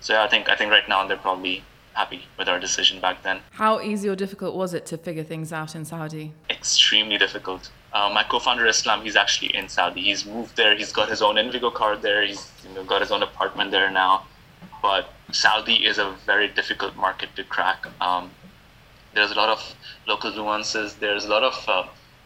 So 0.00 0.14
yeah, 0.14 0.24
I 0.24 0.28
think 0.28 0.48
I 0.48 0.56
think 0.56 0.70
right 0.72 0.88
now 0.88 1.06
they're 1.06 1.16
probably 1.16 1.62
happy 2.00 2.22
with 2.38 2.48
our 2.48 2.58
decision 2.66 2.96
back 3.06 3.16
then. 3.26 3.38
How 3.64 3.72
easy 3.90 4.06
or 4.12 4.16
difficult 4.24 4.52
was 4.62 4.70
it 4.78 4.84
to 4.90 4.96
figure 5.06 5.26
things 5.32 5.48
out 5.60 5.74
in 5.78 5.84
Saudi? 5.84 6.26
Extremely 6.58 7.18
difficult. 7.26 7.62
Uh, 7.92 8.08
my 8.18 8.24
co-founder 8.32 8.66
Islam, 8.74 8.98
he's 9.06 9.18
actually 9.24 9.50
in 9.60 9.66
Saudi. 9.76 10.02
He's 10.10 10.22
moved 10.34 10.56
there. 10.60 10.72
He's 10.80 10.92
got 11.00 11.08
his 11.14 11.20
own 11.26 11.34
Invygo 11.42 11.70
card 11.80 11.98
there. 12.00 12.20
He's 12.30 12.42
you 12.64 12.72
know, 12.74 12.84
got 12.92 13.00
his 13.04 13.10
own 13.14 13.22
apartment 13.30 13.70
there 13.76 13.90
now. 13.90 14.14
But 14.86 15.04
Saudi 15.42 15.78
is 15.90 15.98
a 15.98 16.08
very 16.30 16.48
difficult 16.60 16.94
market 17.06 17.30
to 17.36 17.44
crack. 17.54 17.80
Um, 18.00 18.30
there's 19.14 19.32
a 19.36 19.38
lot 19.42 19.50
of 19.56 19.60
local 20.12 20.30
nuances. 20.38 20.94
There's 20.94 21.24
a 21.26 21.30
lot 21.36 21.44
of 21.50 21.56
uh, 21.68 21.84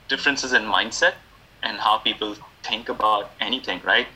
differences 0.08 0.52
in 0.58 0.62
mindset 0.62 1.14
and 1.64 1.78
how 1.86 1.94
people 2.08 2.36
think 2.68 2.88
about 2.96 3.24
anything. 3.40 3.80
Right. 3.92 4.08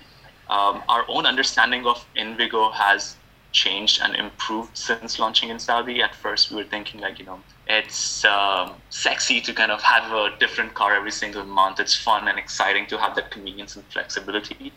Um, 0.56 0.74
our 0.94 1.04
own 1.14 1.24
understanding 1.32 1.82
of 1.92 1.96
Invygo 2.22 2.72
has 2.84 3.16
changed 3.64 4.00
and 4.02 4.14
improved 4.14 4.76
since 4.76 5.18
launching 5.18 5.48
in 5.50 5.58
Saudi. 5.58 5.96
At 6.08 6.14
first, 6.14 6.50
we 6.50 6.56
were 6.56 6.68
thinking 6.74 7.00
like, 7.00 7.18
you 7.20 7.26
know, 7.26 7.40
it's 7.66 8.24
um, 8.24 8.66
sexy 8.90 9.40
to 9.46 9.52
kind 9.60 9.72
of 9.76 9.80
have 9.82 10.12
a 10.12 10.36
different 10.38 10.74
car 10.74 10.94
every 10.94 11.14
single 11.22 11.44
month. 11.44 11.80
It's 11.84 11.96
fun 12.08 12.28
and 12.28 12.38
exciting 12.38 12.86
to 12.92 12.98
have 12.98 13.14
that 13.16 13.30
convenience 13.30 13.76
and 13.76 13.84
flexibility. 13.86 14.72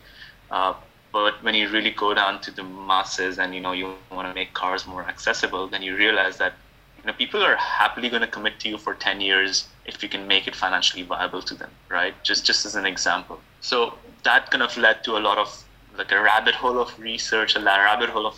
Uh, 0.50 0.74
but 1.12 1.34
when 1.44 1.56
you 1.56 1.70
really 1.70 1.92
go 1.92 2.14
down 2.14 2.42
to 2.42 2.52
the 2.52 2.64
masses 2.64 3.38
and 3.38 3.54
you 3.56 3.62
know 3.66 3.74
you 3.74 3.94
want 4.12 4.28
to 4.28 4.34
make 4.34 4.54
cars 4.54 4.88
more 4.88 5.04
accessible, 5.14 5.68
then 5.68 5.82
you 5.88 5.96
realize 5.96 6.38
that 6.38 6.54
you 7.00 7.06
know 7.08 7.14
people 7.24 7.42
are 7.50 7.58
happily 7.58 8.10
going 8.10 8.26
to 8.28 8.34
commit 8.36 8.60
to 8.62 8.70
you 8.70 8.78
for 8.78 8.94
10 8.94 9.22
years 9.22 9.68
if 9.86 10.02
you 10.04 10.10
can 10.10 10.28
make 10.28 10.48
it 10.48 10.56
financially 10.56 11.04
viable 11.04 11.42
to 11.50 11.56
them, 11.62 11.72
right? 11.90 12.14
Just 12.24 12.46
just 12.50 12.66
as 12.66 12.76
an 12.76 12.86
example. 12.94 13.38
So 13.72 13.76
that 14.24 14.50
kind 14.52 14.64
of 14.64 14.78
led 14.86 15.04
to 15.08 15.18
a 15.18 15.22
lot 15.28 15.38
of 15.38 15.50
like 15.98 16.12
a 16.12 16.22
rabbit 16.22 16.56
hole 16.56 16.80
of 16.80 16.98
research, 17.00 17.56
a 17.56 17.60
rabbit 17.60 18.10
hole 18.10 18.26
of 18.26 18.38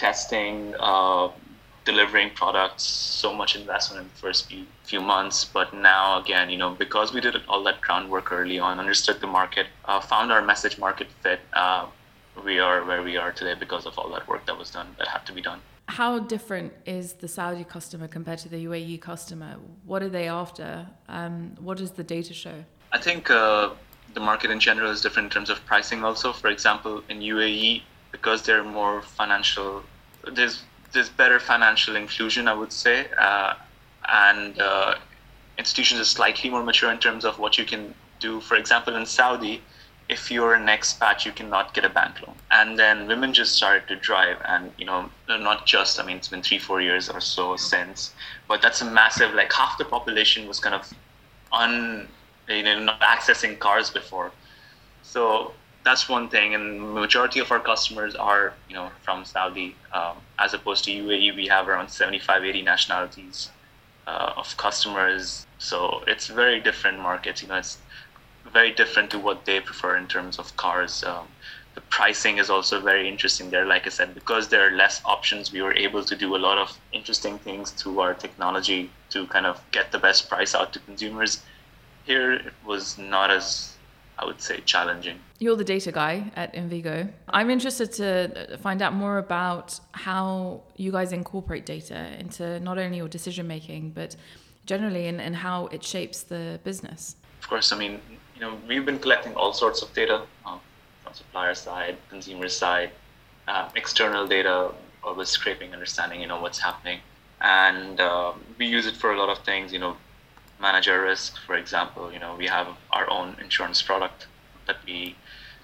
testing, 0.00 0.74
uh, 0.80 1.28
delivering 1.84 2.30
products, 2.30 2.82
so 2.82 3.34
much 3.34 3.54
investment 3.54 4.02
in 4.02 4.08
the 4.08 4.18
first 4.24 4.48
few, 4.48 4.64
few 4.84 5.00
months. 5.00 5.44
But 5.44 5.74
now, 5.74 6.20
again, 6.22 6.48
you 6.48 6.56
know, 6.56 6.70
because 6.84 7.12
we 7.12 7.20
did 7.20 7.36
all 7.48 7.62
that 7.64 7.80
groundwork 7.82 8.32
early 8.32 8.58
on, 8.58 8.80
understood 8.80 9.20
the 9.20 9.26
market, 9.26 9.66
uh, 9.84 10.00
found 10.00 10.32
our 10.32 10.42
message 10.52 10.78
market 10.78 11.08
fit, 11.22 11.40
uh, 11.52 11.86
we 12.44 12.58
are 12.58 12.82
where 12.84 13.02
we 13.02 13.18
are 13.18 13.32
today 13.32 13.54
because 13.64 13.84
of 13.84 13.98
all 13.98 14.08
that 14.14 14.26
work 14.26 14.46
that 14.46 14.56
was 14.56 14.70
done, 14.70 14.88
that 14.98 15.08
had 15.08 15.26
to 15.26 15.32
be 15.32 15.42
done. 15.42 15.60
How 15.88 16.18
different 16.18 16.72
is 16.86 17.14
the 17.14 17.28
Saudi 17.28 17.64
customer 17.64 18.08
compared 18.08 18.38
to 18.44 18.48
the 18.48 18.64
UAE 18.64 19.00
customer? 19.00 19.56
What 19.84 20.02
are 20.02 20.08
they 20.08 20.28
after? 20.28 20.86
Um, 21.08 21.34
what 21.58 21.76
does 21.78 21.90
the 21.90 22.04
data 22.04 22.32
show? 22.32 22.56
I 22.92 22.98
think 23.06 23.30
uh, 23.30 23.70
the 24.14 24.20
market 24.20 24.50
in 24.50 24.60
general 24.60 24.90
is 24.90 25.00
different 25.02 25.26
in 25.26 25.30
terms 25.30 25.50
of 25.50 25.58
pricing 25.66 26.04
also. 26.04 26.32
For 26.32 26.48
example, 26.48 27.02
in 27.08 27.18
UAE, 27.20 27.82
because 28.12 28.42
they're 28.42 28.64
more 28.64 29.02
financial 29.02 29.82
there's 30.32 30.62
there's 30.92 31.08
better 31.08 31.38
financial 31.38 31.96
inclusion 31.96 32.48
i 32.48 32.54
would 32.54 32.72
say 32.72 33.06
uh, 33.18 33.54
and 34.08 34.60
uh, 34.60 34.94
institutions 35.58 36.00
are 36.00 36.04
slightly 36.04 36.50
more 36.50 36.64
mature 36.64 36.90
in 36.90 36.98
terms 36.98 37.24
of 37.24 37.38
what 37.38 37.58
you 37.58 37.64
can 37.64 37.94
do. 38.18 38.40
For 38.40 38.56
example 38.56 38.96
in 38.96 39.06
saudi 39.06 39.62
if 40.08 40.30
you're 40.30 40.54
an 40.54 40.66
expat 40.66 41.24
you 41.24 41.30
cannot 41.30 41.72
get 41.72 41.84
a 41.84 41.88
bank 41.88 42.20
loan. 42.26 42.34
And 42.50 42.76
then 42.76 43.06
women 43.06 43.32
just 43.32 43.54
started 43.54 43.86
to 43.88 43.96
drive 43.96 44.38
and 44.44 44.72
you 44.76 44.84
know 44.84 45.10
not 45.28 45.66
just 45.66 46.00
i 46.00 46.04
mean 46.04 46.16
it's 46.16 46.28
been 46.28 46.42
three 46.42 46.58
four 46.58 46.80
years 46.80 47.08
or 47.08 47.20
so 47.20 47.56
since 47.56 48.12
but 48.48 48.60
that's 48.60 48.80
a 48.80 48.90
massive 48.90 49.32
like 49.34 49.52
half 49.52 49.78
the 49.78 49.84
population 49.84 50.48
was 50.48 50.58
kind 50.58 50.74
of 50.74 50.92
un 51.52 52.08
you 52.48 52.62
know 52.62 52.78
not 52.80 53.00
accessing 53.00 53.58
cars 53.58 53.90
before. 53.90 54.32
So 55.02 55.52
that's 55.84 56.08
one 56.08 56.28
thing 56.28 56.54
and 56.54 56.94
majority 56.94 57.40
of 57.40 57.50
our 57.50 57.60
customers 57.60 58.14
are 58.14 58.54
you 58.68 58.74
know 58.74 58.90
from 59.02 59.24
saudi 59.24 59.74
um, 59.92 60.16
as 60.38 60.54
opposed 60.54 60.84
to 60.84 60.90
uae 60.90 61.34
we 61.34 61.46
have 61.46 61.68
around 61.68 61.88
75 61.88 62.44
80 62.44 62.62
nationalities 62.62 63.50
uh, 64.06 64.32
of 64.36 64.56
customers. 64.56 65.46
So 65.58 66.02
it's 66.06 66.26
very 66.26 66.60
different 66.60 66.98
markets 66.98 67.42
you 67.42 67.48
know 67.48 67.56
it's 67.56 67.78
very 68.52 68.72
different 68.72 69.10
to 69.10 69.18
what 69.18 69.44
they 69.44 69.60
prefer 69.60 69.96
in 69.96 70.06
terms 70.08 70.38
of 70.38 70.56
cars 70.56 71.04
um, 71.04 71.28
the 71.74 71.80
pricing 71.82 72.38
is 72.38 72.50
also 72.50 72.80
very 72.80 73.08
interesting 73.08 73.50
there 73.50 73.64
like 73.64 73.86
i 73.86 73.90
said 73.90 74.12
because 74.14 74.48
there 74.48 74.66
are 74.66 74.72
less 74.72 75.00
options 75.04 75.52
we 75.52 75.62
were 75.62 75.74
able 75.74 76.02
to 76.02 76.16
do 76.16 76.34
a 76.34 76.40
lot 76.48 76.58
of 76.58 76.76
interesting 76.92 77.38
things 77.38 77.70
through 77.70 78.00
our 78.00 78.14
technology 78.14 78.90
to 79.10 79.26
kind 79.26 79.46
of 79.46 79.62
get 79.70 79.92
the 79.92 79.98
best 79.98 80.28
price 80.28 80.54
out 80.54 80.72
to 80.72 80.78
consumers. 80.80 81.42
Here 82.04 82.32
it 82.32 82.54
was 82.64 82.98
not 82.98 83.30
as 83.30 83.76
I 84.20 84.26
would 84.26 84.40
say, 84.40 84.60
challenging. 84.66 85.18
You're 85.38 85.56
the 85.56 85.64
data 85.64 85.90
guy 85.90 86.30
at 86.36 86.54
Invygo. 86.54 87.10
I'm 87.30 87.48
interested 87.48 87.90
to 87.92 88.58
find 88.58 88.82
out 88.82 88.92
more 88.92 89.16
about 89.16 89.80
how 89.92 90.62
you 90.76 90.92
guys 90.92 91.12
incorporate 91.12 91.64
data 91.64 91.98
into 92.18 92.60
not 92.60 92.76
only 92.76 92.98
your 92.98 93.08
decision 93.08 93.48
making, 93.48 93.92
but 93.92 94.16
generally 94.66 95.06
in, 95.06 95.20
in 95.20 95.32
how 95.32 95.68
it 95.68 95.82
shapes 95.82 96.22
the 96.22 96.60
business. 96.64 97.16
Of 97.42 97.48
course, 97.48 97.72
I 97.72 97.78
mean, 97.78 97.98
you 98.34 98.42
know, 98.42 98.58
we've 98.68 98.84
been 98.84 98.98
collecting 98.98 99.34
all 99.34 99.54
sorts 99.54 99.80
of 99.80 99.92
data 99.94 100.22
um, 100.44 100.60
from 101.02 101.14
supplier 101.14 101.54
side, 101.54 101.96
consumer 102.10 102.48
side, 102.48 102.90
uh, 103.48 103.70
external 103.74 104.26
data, 104.26 104.70
always 105.02 105.30
scraping, 105.30 105.72
understanding, 105.72 106.20
you 106.20 106.26
know, 106.26 106.40
what's 106.42 106.58
happening. 106.58 107.00
And 107.40 107.98
uh, 108.00 108.34
we 108.58 108.66
use 108.66 108.86
it 108.86 108.96
for 108.96 109.12
a 109.12 109.18
lot 109.18 109.30
of 109.30 109.42
things, 109.46 109.72
you 109.72 109.78
know, 109.78 109.96
manage 110.60 110.88
our 110.88 111.02
risk. 111.02 111.36
For 111.46 111.56
example, 111.56 112.12
you 112.12 112.18
know, 112.18 112.36
we 112.36 112.46
have 112.46 112.68
our 112.90 113.08
own 113.10 113.36
insurance 113.40 113.82
product 113.82 114.26
that 114.66 114.76
we 114.86 115.16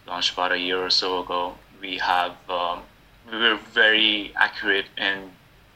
launched 0.06 0.32
about 0.32 0.52
a 0.52 0.58
year 0.58 0.84
or 0.84 0.90
so 0.90 1.22
ago. 1.22 1.54
We 1.80 1.98
have 1.98 2.34
um, 2.48 2.82
we 3.30 3.38
were 3.38 3.58
very 3.72 4.32
accurate 4.36 4.86
in 4.96 5.30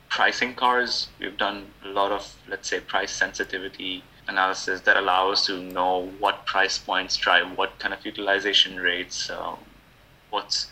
pricing 0.09 0.55
cars. 0.55 1.09
We've 1.19 1.37
done 1.37 1.67
a 1.85 1.89
lot 1.89 2.13
of 2.13 2.35
let's 2.49 2.69
say 2.69 2.81
price 2.81 3.13
sensitivity 3.13 4.03
analysis 4.29 4.81
that 4.83 4.97
allow 4.97 5.31
us 5.31 5.47
to 5.47 5.61
know 5.61 6.09
what 6.19 6.47
price 6.47 6.79
points 6.79 7.17
drive 7.17 7.57
what 7.59 7.79
kind 7.79 7.93
of 7.93 8.05
utilization 8.07 8.79
rates, 8.79 9.29
um, 9.31 9.59
what's 10.31 10.69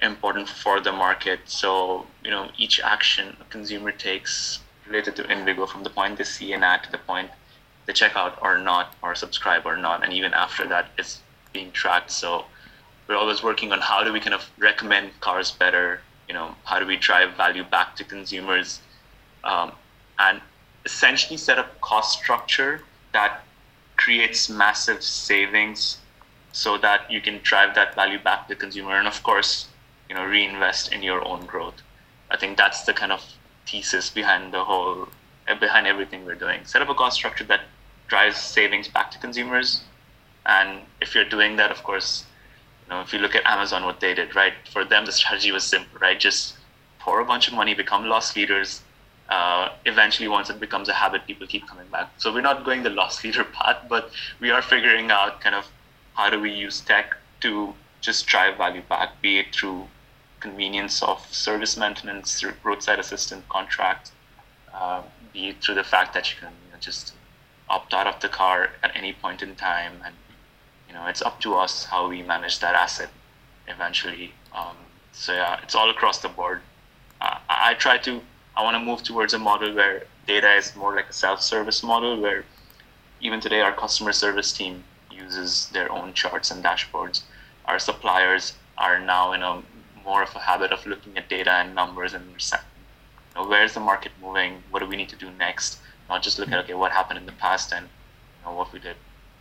important 0.00 0.48
for 0.48 0.80
the 0.80 0.92
market. 0.92 1.40
So, 1.46 2.06
you 2.24 2.30
know, 2.30 2.50
each 2.58 2.80
action 2.80 3.36
a 3.40 3.44
consumer 3.44 3.92
takes 3.92 4.58
related 4.86 5.14
to 5.16 5.22
Invygo 5.22 5.68
from 5.68 5.84
the 5.84 5.90
point 5.90 6.18
they 6.18 6.24
see 6.24 6.52
an 6.52 6.64
ad 6.64 6.82
to 6.84 6.90
the 6.90 6.98
point 6.98 7.30
they 7.86 7.92
check 7.92 8.16
out 8.16 8.38
or 8.42 8.58
not, 8.58 8.94
or 9.02 9.14
subscribe 9.14 9.66
or 9.66 9.76
not. 9.76 10.04
And 10.04 10.12
even 10.12 10.32
after 10.34 10.66
that, 10.68 10.90
it's 10.98 11.20
being 11.52 11.72
tracked. 11.72 12.10
So 12.10 12.44
we're 13.08 13.16
always 13.16 13.42
working 13.42 13.72
on 13.72 13.80
how 13.80 14.04
do 14.04 14.12
we 14.12 14.20
kind 14.20 14.34
of 14.34 14.48
recommend 14.58 15.18
cars 15.20 15.50
better, 15.50 16.00
you 16.28 16.34
know, 16.34 16.54
how 16.64 16.78
do 16.78 16.86
we 16.86 16.96
drive 16.96 17.36
value 17.36 17.64
back 17.64 17.96
to 17.96 18.04
consumers 18.04 18.80
um, 19.44 19.72
and 20.18 20.40
essentially 20.84 21.36
set 21.36 21.58
up 21.58 21.80
cost 21.80 22.18
structure 22.18 22.82
that 23.12 23.42
creates 23.96 24.48
massive 24.48 25.02
savings 25.02 25.98
so 26.52 26.76
that 26.78 27.10
you 27.10 27.20
can 27.20 27.38
drive 27.42 27.74
that 27.74 27.94
value 27.94 28.18
back 28.18 28.48
to 28.48 28.54
the 28.54 28.60
consumer 28.60 28.96
and 28.96 29.08
of 29.08 29.22
course 29.22 29.68
you 30.08 30.14
know 30.14 30.24
reinvest 30.24 30.92
in 30.92 31.02
your 31.02 31.26
own 31.26 31.46
growth 31.46 31.82
i 32.30 32.36
think 32.36 32.56
that's 32.56 32.82
the 32.82 32.92
kind 32.92 33.12
of 33.12 33.22
thesis 33.66 34.10
behind 34.10 34.52
the 34.52 34.64
whole 34.64 35.08
behind 35.60 35.86
everything 35.86 36.24
we're 36.24 36.34
doing. 36.34 36.64
Set 36.64 36.82
up 36.82 36.88
a 36.88 36.94
cost 36.94 37.16
structure 37.16 37.44
that 37.44 37.62
drives 38.08 38.38
savings 38.38 38.88
back 38.88 39.10
to 39.10 39.18
consumers. 39.18 39.82
And 40.46 40.80
if 41.00 41.14
you're 41.14 41.28
doing 41.28 41.56
that 41.56 41.70
of 41.70 41.82
course 41.82 42.24
you 42.84 42.94
know 42.94 43.00
if 43.00 43.12
you 43.12 43.18
look 43.20 43.34
at 43.34 43.46
amazon 43.46 43.84
what 43.84 44.00
they 44.00 44.12
did 44.12 44.34
right 44.34 44.54
for 44.72 44.84
them 44.84 45.06
the 45.06 45.12
strategy 45.12 45.52
was 45.52 45.64
simple 45.64 45.98
right? 46.00 46.18
Just 46.18 46.56
pour 46.98 47.20
a 47.20 47.24
bunch 47.24 47.48
of 47.48 47.54
money 47.54 47.74
become 47.74 48.06
loss 48.06 48.36
leaders. 48.36 48.82
Uh, 49.28 49.70
eventually 49.86 50.28
once 50.28 50.50
it 50.50 50.60
becomes 50.60 50.88
a 50.88 50.92
habit 50.92 51.26
people 51.26 51.46
keep 51.46 51.66
coming 51.66 51.86
back. 51.88 52.10
So 52.18 52.32
we're 52.34 52.42
not 52.42 52.64
going 52.64 52.82
the 52.82 52.90
loss 52.90 53.24
leader 53.24 53.44
path 53.58 53.78
but 53.88 54.10
we 54.40 54.50
are 54.50 54.62
figuring 54.62 55.10
out 55.10 55.40
kind 55.40 55.54
of 55.54 55.66
how 56.14 56.28
do 56.28 56.38
we 56.40 56.52
use 56.52 56.80
tech 56.80 57.16
to 57.40 57.72
just 58.00 58.26
drive 58.26 58.58
value 58.58 58.82
back 58.88 59.22
be 59.22 59.38
it 59.38 59.54
through 59.54 59.86
convenience 60.40 61.02
of 61.02 61.18
service 61.32 61.76
maintenance 61.76 62.44
roadside 62.64 62.98
assistant 62.98 63.48
contract 63.48 64.10
uh, 64.74 65.02
be 65.32 65.52
through 65.52 65.74
the 65.74 65.84
fact 65.84 66.14
that 66.14 66.32
you 66.32 66.38
can 66.40 66.52
you 66.66 66.72
know, 66.72 66.78
just 66.80 67.14
opt 67.68 67.94
out 67.94 68.06
of 68.06 68.20
the 68.20 68.28
car 68.28 68.70
at 68.82 68.94
any 68.94 69.12
point 69.12 69.42
in 69.42 69.54
time 69.54 69.92
and 70.04 70.14
you 70.88 70.94
know 70.94 71.06
it's 71.06 71.22
up 71.22 71.40
to 71.40 71.54
us 71.54 71.84
how 71.84 72.08
we 72.08 72.22
manage 72.22 72.58
that 72.58 72.74
asset 72.74 73.08
eventually 73.68 74.32
um, 74.54 74.76
so 75.12 75.32
yeah 75.32 75.58
it's 75.62 75.74
all 75.74 75.88
across 75.90 76.18
the 76.18 76.28
board 76.28 76.60
uh, 77.20 77.38
I 77.48 77.74
try 77.74 77.98
to 77.98 78.20
I 78.56 78.62
want 78.62 78.74
to 78.74 78.84
move 78.84 79.02
towards 79.02 79.32
a 79.32 79.38
model 79.38 79.74
where 79.74 80.04
data 80.26 80.52
is 80.54 80.76
more 80.76 80.94
like 80.94 81.08
a 81.08 81.12
self-service 81.12 81.82
model 81.82 82.20
where 82.20 82.44
even 83.20 83.40
today 83.40 83.60
our 83.60 83.72
customer 83.72 84.12
service 84.12 84.52
team 84.52 84.84
uses 85.10 85.68
their 85.68 85.90
own 85.90 86.12
charts 86.12 86.50
and 86.50 86.64
dashboards. 86.64 87.22
Our 87.66 87.78
suppliers 87.78 88.54
are 88.76 88.98
now 88.98 89.32
in 89.32 89.42
a 89.42 89.62
more 90.04 90.22
of 90.22 90.34
a 90.34 90.40
habit 90.40 90.72
of 90.72 90.84
looking 90.84 91.16
at 91.16 91.28
data 91.28 91.52
and 91.52 91.74
numbers 91.74 92.12
and 92.12 92.28
you 93.34 93.42
know, 93.42 93.48
where's 93.48 93.74
the 93.74 93.80
market 93.80 94.12
moving? 94.20 94.62
What 94.70 94.80
do 94.80 94.86
we 94.86 94.96
need 94.96 95.08
to 95.10 95.16
do 95.16 95.30
next? 95.38 95.78
Not 96.08 96.22
just 96.22 96.38
look 96.38 96.50
at 96.50 96.64
okay 96.64 96.74
what 96.74 96.92
happened 96.92 97.18
in 97.18 97.26
the 97.26 97.32
past 97.32 97.72
and 97.72 97.86
you 97.86 98.50
know, 98.50 98.56
what 98.56 98.72
we 98.72 98.78
did 98.78 98.96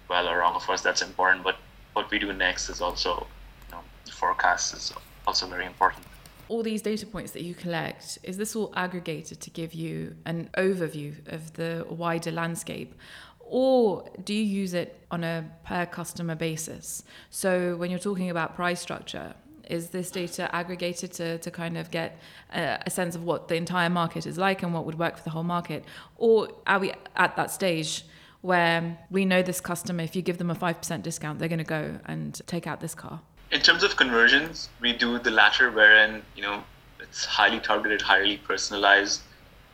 well 0.10 0.28
or 0.28 0.40
wrong. 0.40 0.56
Of 0.56 0.66
course, 0.66 0.82
that's 0.82 1.02
important, 1.02 1.44
but 1.44 1.58
what 1.94 2.10
we 2.12 2.20
do 2.20 2.32
next 2.34 2.70
is 2.70 2.82
also 2.82 3.28
you 3.68 3.76
know, 3.76 3.82
the 4.06 4.12
forecast 4.12 4.74
is 4.74 4.94
also 5.28 5.48
very 5.48 5.66
important 5.66 6.06
all 6.52 6.62
these 6.62 6.82
data 6.82 7.06
points 7.06 7.32
that 7.32 7.44
you 7.44 7.56
collect, 7.56 8.20
is 8.24 8.36
this 8.36 8.58
all 8.58 8.74
aggregated 8.76 9.40
to 9.40 9.50
give 9.50 9.74
you 9.74 10.14
an 10.26 10.50
overview 10.58 11.14
of 11.32 11.54
the 11.54 11.86
wider 11.90 12.30
landscape? 12.30 12.94
Or 13.40 14.10
do 14.26 14.34
you 14.34 14.44
use 14.44 14.74
it 14.74 15.02
on 15.12 15.24
a 15.24 15.50
per 15.66 15.86
customer 15.86 16.36
basis? 16.36 17.04
So 17.30 17.78
when 17.78 17.90
you're 17.90 18.00
talking 18.00 18.30
about 18.30 18.54
price 18.54 18.82
structure, 18.82 19.34
is 19.72 19.90
this 19.90 20.12
data 20.12 20.54
aggregated 20.56 21.12
to, 21.14 21.38
to 21.40 21.52
kind 21.52 21.78
of 21.78 21.92
get 21.92 22.20
a, 22.54 22.80
a, 22.86 22.90
sense 22.90 23.16
of 23.16 23.24
what 23.24 23.48
the 23.48 23.56
entire 23.56 23.90
market 23.90 24.26
is 24.26 24.38
like 24.38 24.64
and 24.64 24.74
what 24.74 24.86
would 24.86 25.00
work 25.00 25.18
for 25.18 25.24
the 25.24 25.30
whole 25.30 25.44
market? 25.44 25.86
Or 26.18 26.50
are 26.68 26.80
we 26.80 26.94
at 27.16 27.36
that 27.36 27.52
stage 27.52 28.06
where 28.42 28.98
we 29.10 29.24
know 29.26 29.42
this 29.42 29.62
customer, 29.62 30.04
if 30.04 30.16
you 30.16 30.22
give 30.22 30.38
them 30.38 30.50
a 30.50 30.56
5% 30.56 31.04
discount, 31.04 31.40
they're 31.40 31.48
going 31.48 31.60
to 31.60 31.64
go 31.64 32.00
and 32.06 32.42
take 32.48 32.68
out 32.68 32.82
this 32.82 32.96
car? 32.96 33.22
in 33.52 33.60
terms 33.60 33.84
of 33.84 33.98
conversions, 33.98 34.70
we 34.80 34.94
do 34.94 35.20
the 35.20 35.32
latter, 35.32 35.72
wherein 35.72 36.24
you 36.36 36.42
know 36.42 36.64
it's 37.00 37.26
highly 37.26 37.60
targeted, 37.60 38.02
highly 38.02 38.38
personalized. 38.38 39.22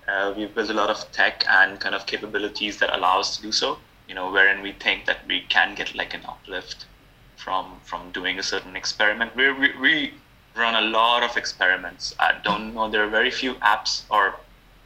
Uh, 0.08 0.34
we've 0.36 0.54
built 0.56 0.70
a 0.70 0.74
lot 0.74 0.90
of 0.90 1.12
tech 1.12 1.44
and 1.50 1.80
kind 1.80 1.94
of 1.94 2.06
capabilities 2.06 2.78
that 2.80 2.96
allow 2.96 3.20
us 3.20 3.36
to 3.38 3.44
do 3.44 3.52
so. 3.52 3.78
You 4.08 4.16
know, 4.16 4.32
wherein 4.32 4.62
we 4.62 4.72
think 4.72 5.06
that 5.06 5.20
we 5.28 5.42
can 5.50 5.76
get 5.76 5.94
like 5.96 6.14
an 6.14 6.22
uplift 6.26 6.86
from 7.38 7.80
from 7.84 8.12
doing 8.12 8.38
a 8.40 8.44
certain 8.44 8.76
experiment. 8.76 9.36
We 9.36 9.52
we, 9.52 9.68
we 9.80 10.14
run 10.56 10.76
a 10.76 10.88
lot 10.90 11.24
of 11.24 11.38
experiments. 11.38 12.14
I 12.20 12.34
don't 12.44 12.74
know. 12.74 12.90
There 12.90 13.04
are 13.04 13.10
very 13.10 13.32
few 13.32 13.54
apps 13.56 14.04
or 14.10 14.36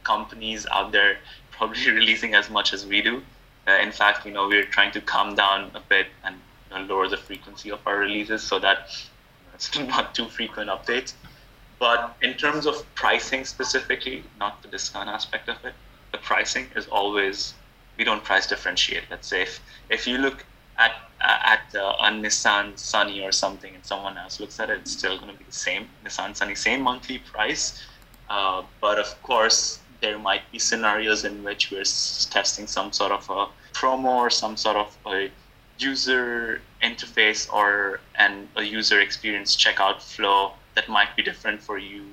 companies 0.04 0.66
out 0.70 0.92
there 0.92 1.18
probably 1.50 1.90
releasing 2.00 2.34
as 2.34 2.50
much 2.50 2.72
as 2.72 2.86
we 2.86 3.02
do. 3.02 3.22
Uh, 3.66 3.72
in 3.72 3.92
fact, 3.92 4.26
you 4.26 4.32
know, 4.32 4.48
we're 4.48 4.64
trying 4.64 4.92
to 4.92 5.00
calm 5.00 5.34
down 5.34 5.70
a 5.74 5.80
bit 5.80 6.08
and 6.24 6.36
know, 6.72 6.82
lower 6.82 7.08
the 7.08 7.16
frequency 7.16 7.70
of 7.70 7.80
our 7.86 7.98
releases 7.98 8.42
so 8.42 8.58
that 8.58 8.88
it's 9.54 9.78
not 9.94 10.14
too 10.14 10.26
frequent 10.28 10.70
updates. 10.70 11.14
But 11.78 12.16
in 12.22 12.34
terms 12.34 12.66
of 12.66 12.84
pricing 12.94 13.44
specifically, 13.44 14.22
not 14.38 14.62
the 14.62 14.68
discount 14.68 15.08
aspect 15.08 15.48
of 15.48 15.64
it, 15.64 15.74
the 16.12 16.18
pricing 16.18 16.68
is 16.76 16.86
always 16.86 17.54
we 17.98 18.04
don't 18.04 18.24
price 18.24 18.46
differentiate. 18.46 19.04
Let's 19.10 19.28
say 19.28 19.42
if, 19.42 19.60
if 19.90 20.06
you 20.06 20.18
look 20.18 20.44
at 20.78 20.92
at 21.22 21.62
uh, 21.74 21.94
a 22.00 22.10
Nissan 22.10 22.78
Sunny 22.78 23.22
or 23.22 23.32
something, 23.32 23.74
and 23.74 23.84
someone 23.84 24.18
else 24.18 24.40
looks 24.40 24.58
at 24.60 24.70
it, 24.70 24.80
it's 24.80 24.92
still 24.92 25.16
going 25.18 25.32
to 25.32 25.38
be 25.38 25.44
the 25.44 25.52
same 25.52 25.88
Nissan 26.04 26.34
Sunny, 26.36 26.54
same 26.54 26.82
monthly 26.82 27.18
price. 27.18 27.82
Uh, 28.28 28.62
but 28.80 28.98
of 28.98 29.22
course, 29.22 29.80
there 30.00 30.18
might 30.18 30.42
be 30.50 30.58
scenarios 30.58 31.24
in 31.24 31.44
which 31.44 31.70
we're 31.70 31.84
testing 32.30 32.66
some 32.66 32.92
sort 32.92 33.12
of 33.12 33.28
a 33.30 33.46
promo 33.72 34.16
or 34.16 34.30
some 34.30 34.56
sort 34.56 34.76
of 34.76 34.96
a 35.06 35.30
user 35.78 36.60
interface 36.82 37.52
or 37.52 38.00
an 38.16 38.48
a 38.56 38.62
user 38.62 39.00
experience 39.00 39.56
checkout 39.56 40.00
flow 40.00 40.52
that 40.74 40.88
might 40.88 41.14
be 41.16 41.22
different 41.22 41.62
for 41.62 41.78
you 41.78 42.04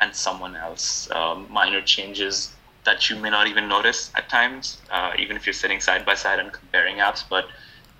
and 0.00 0.14
someone 0.14 0.56
else. 0.56 1.10
Um, 1.10 1.46
minor 1.50 1.80
changes 1.80 2.52
that 2.84 3.08
you 3.08 3.16
may 3.16 3.30
not 3.30 3.46
even 3.46 3.68
notice 3.68 4.10
at 4.14 4.28
times, 4.28 4.78
uh, 4.90 5.12
even 5.18 5.36
if 5.36 5.46
you're 5.46 5.52
sitting 5.52 5.80
side 5.80 6.04
by 6.04 6.14
side 6.14 6.38
and 6.38 6.52
comparing 6.52 6.96
apps. 6.96 7.22
But 7.28 7.46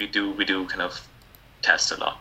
we 0.03 0.09
do 0.09 0.25
we 0.39 0.45
do 0.45 0.59
kind 0.73 0.83
of 0.83 0.93
test 1.69 1.93
a 1.93 1.97
lot. 2.05 2.17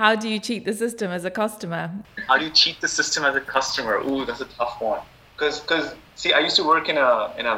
How 0.00 0.12
do 0.22 0.28
you 0.28 0.38
cheat 0.46 0.62
the 0.70 0.76
system 0.84 1.08
as 1.10 1.24
a 1.24 1.30
customer? 1.42 1.84
How 2.28 2.36
do 2.38 2.44
you 2.44 2.54
cheat 2.62 2.80
the 2.84 2.90
system 2.98 3.24
as 3.24 3.34
a 3.42 3.44
customer? 3.56 3.94
Ooh, 4.08 4.24
that's 4.26 4.42
a 4.48 4.50
tough 4.60 4.76
one. 4.80 5.00
Because 5.34 5.60
because 5.60 5.86
see, 6.20 6.32
I 6.38 6.40
used 6.48 6.56
to 6.56 6.66
work 6.74 6.86
in 6.92 6.98
a 6.98 7.10
in 7.40 7.46
a 7.46 7.56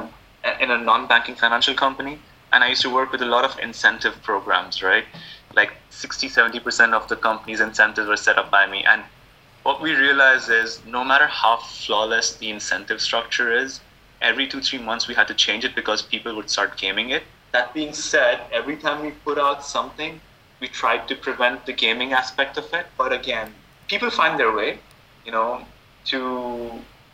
in 0.65 0.71
a 0.71 0.79
non-banking 0.91 1.37
financial 1.45 1.75
company 1.75 2.15
and 2.53 2.63
I 2.63 2.69
used 2.75 2.83
to 2.83 2.93
work 2.99 3.11
with 3.11 3.23
a 3.23 3.31
lot 3.37 3.45
of 3.45 3.59
incentive 3.59 4.15
programs, 4.23 4.83
right? 4.91 5.05
Like 5.61 5.73
60, 5.91 6.29
70% 6.29 6.93
of 6.93 7.09
the 7.09 7.17
company's 7.17 7.61
incentives 7.61 8.09
were 8.09 8.23
set 8.29 8.39
up 8.39 8.51
by 8.51 8.65
me. 8.75 8.85
And 8.85 9.03
what 9.65 9.83
we 9.83 9.91
realized 9.95 10.49
is 10.49 10.81
no 10.87 11.03
matter 11.11 11.27
how 11.27 11.57
flawless 11.57 12.37
the 12.37 12.49
incentive 12.51 13.01
structure 13.01 13.49
is, 13.65 13.81
every 14.23 14.47
two, 14.47 14.61
three 14.61 14.79
months 14.79 15.09
we 15.09 15.15
had 15.15 15.27
to 15.33 15.35
change 15.35 15.65
it 15.65 15.75
because 15.75 16.03
people 16.03 16.37
would 16.37 16.49
start 16.49 16.79
gaming 16.79 17.11
it. 17.11 17.25
That 17.57 17.73
being 17.73 17.95
said, 17.95 18.43
every 18.53 18.77
time 18.77 18.99
we 19.03 19.13
put 19.29 19.39
out 19.39 19.65
something, 19.65 20.21
we 20.61 20.69
tried 20.69 21.09
to 21.09 21.15
prevent 21.17 21.65
the 21.65 21.73
gaming 21.73 22.13
aspect 22.13 22.59
of 22.59 22.67
it. 22.75 22.85
But 22.99 23.15
again, 23.15 23.55
people 23.89 24.11
find 24.11 24.39
their 24.39 24.53
way, 24.55 24.79
you 25.25 25.33
know, 25.33 25.65
to 26.11 26.21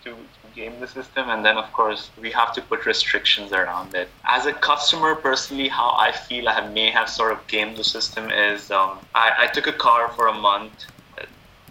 to 0.02 0.10
game 0.52 0.80
the 0.80 0.88
system. 0.88 1.30
And 1.30 1.44
then 1.44 1.56
of 1.56 1.72
course 1.72 2.10
we 2.20 2.32
have 2.32 2.52
to 2.54 2.60
put 2.60 2.86
restrictions 2.86 3.52
around 3.52 3.94
it. 3.94 4.08
As 4.24 4.46
a 4.46 4.54
customer 4.70 5.14
personally 5.14 5.68
how 5.68 5.90
i 6.06 6.10
feel 6.26 6.48
i 6.48 6.60
may 6.78 6.88
have 6.98 7.08
sort 7.20 7.30
of 7.36 7.38
gamed 7.54 7.76
the 7.82 7.88
system 7.96 8.24
is 8.48 8.60
um, 8.78 8.90
I, 9.14 9.28
I, 9.44 9.46
took 9.54 9.66
a 9.74 9.76
car 9.86 10.02
for 10.16 10.26
a 10.34 10.36
month 10.50 10.76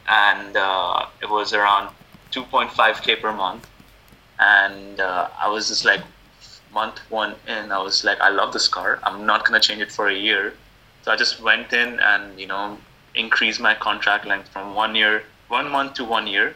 and 0.07 0.51
uh, 0.55 1.05
it 1.23 1.29
was 1.37 1.47
around 1.59 1.85
2.5k 2.31 3.21
per 3.21 3.33
month. 3.45 3.63
And 4.39 5.01
uh, 5.01 5.43
i 5.45 5.47
was 5.55 5.63
just 5.71 5.83
like 5.91 6.03
month 6.73 6.99
one 7.09 7.35
in 7.47 7.71
i 7.71 7.77
was 7.77 8.03
like 8.03 8.19
i 8.21 8.29
love 8.29 8.53
this 8.53 8.67
car 8.67 8.99
i'm 9.03 9.25
not 9.25 9.45
to 9.45 9.59
change 9.59 9.81
it 9.81 9.91
for 9.91 10.07
a 10.07 10.13
year 10.15 10.53
so 11.03 11.11
i 11.11 11.15
just 11.15 11.41
went 11.41 11.73
in 11.73 11.99
and 11.99 12.39
you 12.39 12.47
know 12.47 12.77
increased 13.15 13.59
my 13.59 13.75
contract 13.75 14.25
length 14.25 14.47
from 14.49 14.73
one 14.75 14.95
year 14.95 15.23
one 15.49 15.69
month 15.69 15.93
to 15.93 16.03
one 16.03 16.27
year 16.27 16.55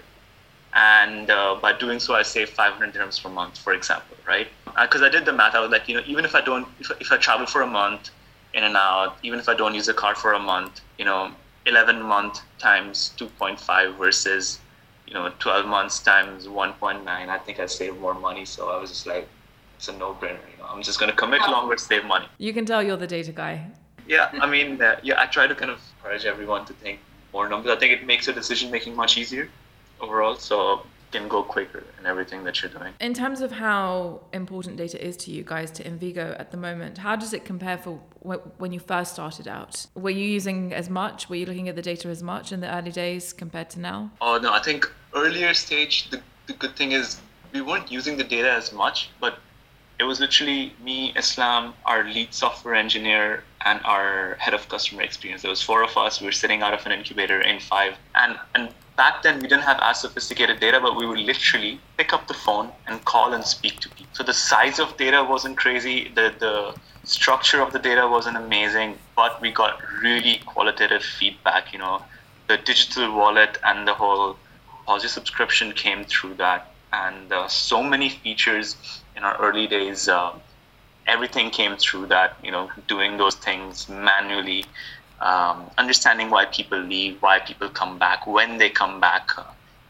and 0.75 1.29
uh, 1.29 1.55
by 1.61 1.71
doing 1.71 1.99
so, 1.99 2.15
I 2.15 2.21
save 2.21 2.49
500 2.49 2.93
dirhams 2.93 3.21
per 3.23 3.29
month, 3.29 3.57
for 3.57 3.73
example, 3.73 4.17
right? 4.27 4.47
Because 4.65 5.01
uh, 5.01 5.05
I 5.05 5.09
did 5.09 5.23
the 5.23 5.31
math, 5.31 5.55
I 5.55 5.61
was 5.61 5.71
like, 5.71 5.87
you 5.87 5.95
know, 5.95 6.03
even 6.05 6.25
if 6.25 6.35
I 6.35 6.41
don't, 6.41 6.67
if, 6.81 6.91
if 6.99 7.11
I 7.13 7.17
travel 7.17 7.45
for 7.45 7.61
a 7.61 7.67
month 7.67 8.09
in 8.53 8.65
and 8.65 8.75
out, 8.75 9.17
even 9.23 9.39
if 9.39 9.47
I 9.47 9.53
don't 9.53 9.73
use 9.73 9.85
the 9.85 9.93
car 9.93 10.15
for 10.15 10.33
a 10.33 10.39
month, 10.39 10.81
you 10.97 11.05
know, 11.05 11.31
11 11.65 12.01
month 12.01 12.41
times 12.57 13.13
2.5 13.17 13.97
versus, 13.97 14.59
you 15.07 15.13
know, 15.13 15.31
12 15.39 15.65
months 15.65 15.99
times 15.99 16.45
1.9, 16.45 17.07
I 17.07 17.37
think 17.39 17.61
I 17.61 17.67
save 17.67 17.97
more 17.97 18.13
money. 18.13 18.43
So 18.43 18.69
I 18.69 18.77
was 18.77 18.89
just 18.89 19.07
like, 19.07 19.29
it's 19.75 19.87
a 19.87 19.93
no-brainer. 19.93 20.39
You 20.51 20.57
know, 20.59 20.65
I'm 20.69 20.81
just 20.81 20.99
going 20.99 21.11
to 21.11 21.17
commit 21.17 21.41
longer, 21.41 21.75
to 21.75 21.81
save 21.81 22.05
money. 22.05 22.27
You 22.37 22.53
can 22.53 22.65
tell 22.65 22.81
you're 22.81 22.97
the 22.97 23.07
data 23.07 23.31
guy. 23.31 23.67
Yeah, 24.07 24.29
I 24.33 24.49
mean, 24.49 24.81
uh, 24.81 24.99
yeah, 25.03 25.21
I 25.21 25.25
try 25.25 25.47
to 25.47 25.55
kind 25.55 25.71
of 25.71 25.79
encourage 25.97 26.25
everyone 26.25 26.65
to 26.65 26.73
think 26.73 26.99
more 27.33 27.49
numbers. 27.49 27.71
I 27.71 27.79
think 27.79 27.91
it 27.91 28.05
makes 28.05 28.27
your 28.27 28.35
decision 28.35 28.71
making 28.71 28.95
much 28.95 29.17
easier 29.17 29.49
overall. 29.99 30.35
So 30.35 30.85
can 31.11 31.27
go 31.27 31.43
quicker 31.43 31.83
in 31.99 32.05
everything 32.05 32.43
that 32.43 32.61
you're 32.61 32.71
doing. 32.71 32.93
In 32.99 33.13
terms 33.13 33.41
of 33.41 33.51
how 33.51 34.21
important 34.33 34.77
data 34.77 35.03
is 35.03 35.15
to 35.17 35.31
you 35.31 35.43
guys 35.43 35.71
to 35.71 35.83
Invygo 35.83 36.37
at 36.39 36.51
the 36.51 36.57
moment, 36.57 36.97
how 36.97 37.15
does 37.15 37.33
it 37.33 37.45
compare 37.45 37.77
for 37.77 37.99
when 38.57 38.73
you 38.73 38.79
first 38.79 39.13
started 39.13 39.47
out? 39.47 39.87
Were 39.95 40.09
you 40.09 40.25
using 40.25 40.73
as 40.73 40.89
much? 40.89 41.29
Were 41.29 41.37
you 41.37 41.45
looking 41.45 41.69
at 41.69 41.75
the 41.75 41.81
data 41.81 42.09
as 42.09 42.21
much 42.21 42.51
in 42.51 42.59
the 42.59 42.73
early 42.75 42.91
days 42.91 43.33
compared 43.33 43.69
to 43.71 43.79
now? 43.79 44.11
Oh 44.19 44.37
no, 44.37 44.51
I 44.51 44.61
think 44.61 44.91
earlier 45.15 45.53
stage 45.53 46.09
the, 46.09 46.21
the 46.47 46.53
good 46.53 46.75
thing 46.75 46.91
is 46.91 47.21
we 47.53 47.61
weren't 47.61 47.89
using 47.91 48.17
the 48.17 48.23
data 48.23 48.51
as 48.51 48.73
much, 48.73 49.09
but 49.21 49.39
it 49.99 50.03
was 50.03 50.19
literally 50.19 50.73
me, 50.83 51.13
Islam, 51.15 51.73
our 51.85 52.03
lead 52.03 52.33
software 52.33 52.75
engineer, 52.75 53.43
and 53.65 53.79
our 53.85 54.35
head 54.39 54.53
of 54.53 54.67
customer 54.69 55.01
experience. 55.01 55.41
There 55.41 55.49
was 55.49 55.61
four 55.61 55.83
of 55.83 55.95
us. 55.97 56.19
We 56.19 56.27
were 56.27 56.31
sitting 56.33 56.61
out 56.61 56.73
of 56.73 56.85
an 56.85 56.91
incubator 56.91 57.41
in5, 57.41 57.95
and 58.15 58.37
and 58.53 58.73
back 58.97 59.23
then 59.23 59.35
we 59.39 59.47
didn't 59.47 59.63
have 59.63 59.79
as 59.81 60.01
sophisticated 60.01 60.59
data, 60.59 60.79
but 60.81 60.95
we 60.95 61.05
would 61.05 61.19
literally 61.19 61.79
pick 61.97 62.13
up 62.13 62.27
the 62.27 62.33
phone 62.33 62.71
and 62.87 63.03
call 63.05 63.33
and 63.33 63.43
speak 63.43 63.79
to 63.81 63.89
people. 63.89 64.13
So 64.13 64.23
the 64.23 64.33
size 64.33 64.79
of 64.79 64.95
data 64.97 65.23
wasn't 65.23 65.57
crazy. 65.57 66.11
The 66.13 66.33
the 66.39 66.75
structure 67.03 67.61
of 67.61 67.71
the 67.71 67.79
data 67.79 68.07
wasn't 68.07 68.37
amazing, 68.37 68.97
but 69.15 69.41
we 69.41 69.51
got 69.51 69.79
really 70.01 70.41
qualitative 70.45 71.03
feedback. 71.03 71.71
You 71.71 71.79
know, 71.79 72.01
the 72.47 72.57
digital 72.57 73.15
wallet 73.15 73.57
and 73.63 73.87
the 73.87 73.93
whole 73.93 74.37
policy 74.85 75.07
subscription 75.07 75.71
came 75.71 76.03
through 76.05 76.35
that, 76.35 76.73
and 76.91 77.31
uh, 77.31 77.47
so 77.47 77.81
many 77.81 78.09
features 78.09 78.75
in 79.15 79.23
our 79.23 79.37
early 79.37 79.67
days. 79.67 80.07
Uh, 80.07 80.33
everything 81.07 81.49
came 81.49 81.77
through 81.77 82.07
that. 82.07 82.37
You 82.43 82.51
know, 82.51 82.69
doing 82.87 83.17
those 83.17 83.35
things 83.35 83.87
manually 83.89 84.65
um, 85.21 85.69
understanding 85.77 86.29
why 86.29 86.45
people 86.45 86.79
leave, 86.79 87.21
why 87.21 87.39
people 87.39 87.69
come 87.69 87.97
back, 87.97 88.27
when 88.27 88.57
they 88.57 88.69
come 88.69 88.99
back. 88.99 89.29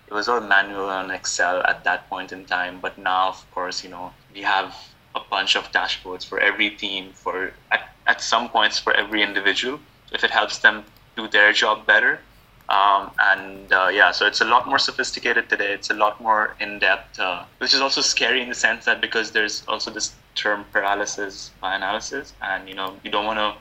It 0.07 0.13
was 0.13 0.27
all 0.27 0.39
manual 0.39 0.87
on 0.89 1.09
Excel 1.09 1.63
at 1.63 1.83
that 1.83 2.07
point 2.09 2.31
in 2.31 2.45
time, 2.45 2.79
but 2.79 2.97
now, 2.97 3.29
of 3.29 3.51
course, 3.51 3.83
you 3.83 3.89
know, 3.89 4.13
we 4.33 4.41
have 4.43 4.75
a 5.15 5.19
bunch 5.19 5.55
of 5.55 5.71
dashboards 5.71 6.25
for 6.25 6.39
every 6.39 6.69
team, 6.69 7.11
for 7.13 7.51
at, 7.71 7.89
at 8.05 8.21
some 8.21 8.49
points 8.49 8.77
for 8.77 8.93
every 8.93 9.23
individual, 9.23 9.79
if 10.11 10.23
it 10.23 10.29
helps 10.29 10.59
them 10.59 10.83
do 11.15 11.27
their 11.27 11.51
job 11.53 11.85
better. 11.87 12.19
Um, 12.67 13.11
and 13.19 13.71
uh, 13.71 13.89
yeah, 13.91 14.11
so 14.11 14.25
it's 14.25 14.41
a 14.41 14.45
lot 14.45 14.67
more 14.67 14.79
sophisticated 14.79 15.49
today. 15.49 15.71
It's 15.71 15.91
a 15.91 15.93
lot 15.93 16.19
more 16.19 16.55
in 16.59 16.79
depth, 16.79 17.19
uh, 17.19 17.43
which 17.59 17.73
is 17.73 17.81
also 17.81 18.01
scary 18.01 18.41
in 18.41 18.49
the 18.49 18.55
sense 18.55 18.85
that 18.85 19.01
because 19.01 19.31
there's 19.31 19.63
also 19.67 19.91
this 19.91 20.15
term 20.33 20.65
paralysis 20.71 21.51
by 21.61 21.75
analysis, 21.75 22.33
and 22.41 22.67
you 22.67 22.73
know 22.73 22.95
you 23.03 23.11
don't 23.11 23.25
want 23.25 23.37
to 23.37 23.53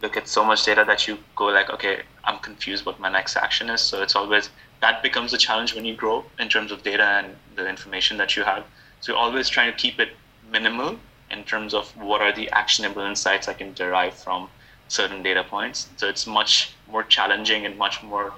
look 0.00 0.16
at 0.16 0.28
so 0.28 0.44
much 0.44 0.64
data 0.64 0.84
that 0.86 1.08
you 1.08 1.18
go 1.34 1.46
like, 1.46 1.70
okay, 1.70 2.02
I'm 2.24 2.38
confused 2.38 2.86
what 2.86 3.00
my 3.00 3.08
next 3.08 3.36
action 3.36 3.68
is. 3.68 3.80
So 3.80 4.02
it's 4.02 4.14
always 4.14 4.50
that 4.80 5.02
becomes 5.02 5.32
a 5.32 5.38
challenge 5.38 5.74
when 5.74 5.84
you 5.84 5.94
grow 5.94 6.24
in 6.38 6.48
terms 6.48 6.70
of 6.70 6.82
data 6.82 7.04
and 7.04 7.36
the 7.56 7.68
information 7.68 8.16
that 8.18 8.36
you 8.36 8.44
have. 8.44 8.64
So 9.00 9.12
you're 9.12 9.20
always 9.20 9.48
trying 9.48 9.72
to 9.72 9.78
keep 9.78 9.98
it 9.98 10.10
minimal 10.50 10.98
in 11.30 11.44
terms 11.44 11.74
of 11.74 11.96
what 11.96 12.20
are 12.20 12.32
the 12.32 12.50
actionable 12.50 13.02
insights 13.02 13.48
I 13.48 13.54
can 13.54 13.72
derive 13.72 14.14
from 14.14 14.48
certain 14.88 15.22
data 15.22 15.42
points. 15.42 15.88
So 15.96 16.08
it's 16.08 16.26
much 16.26 16.74
more 16.88 17.02
challenging 17.02 17.64
and 17.64 17.78
much 17.78 18.02
more 18.02 18.34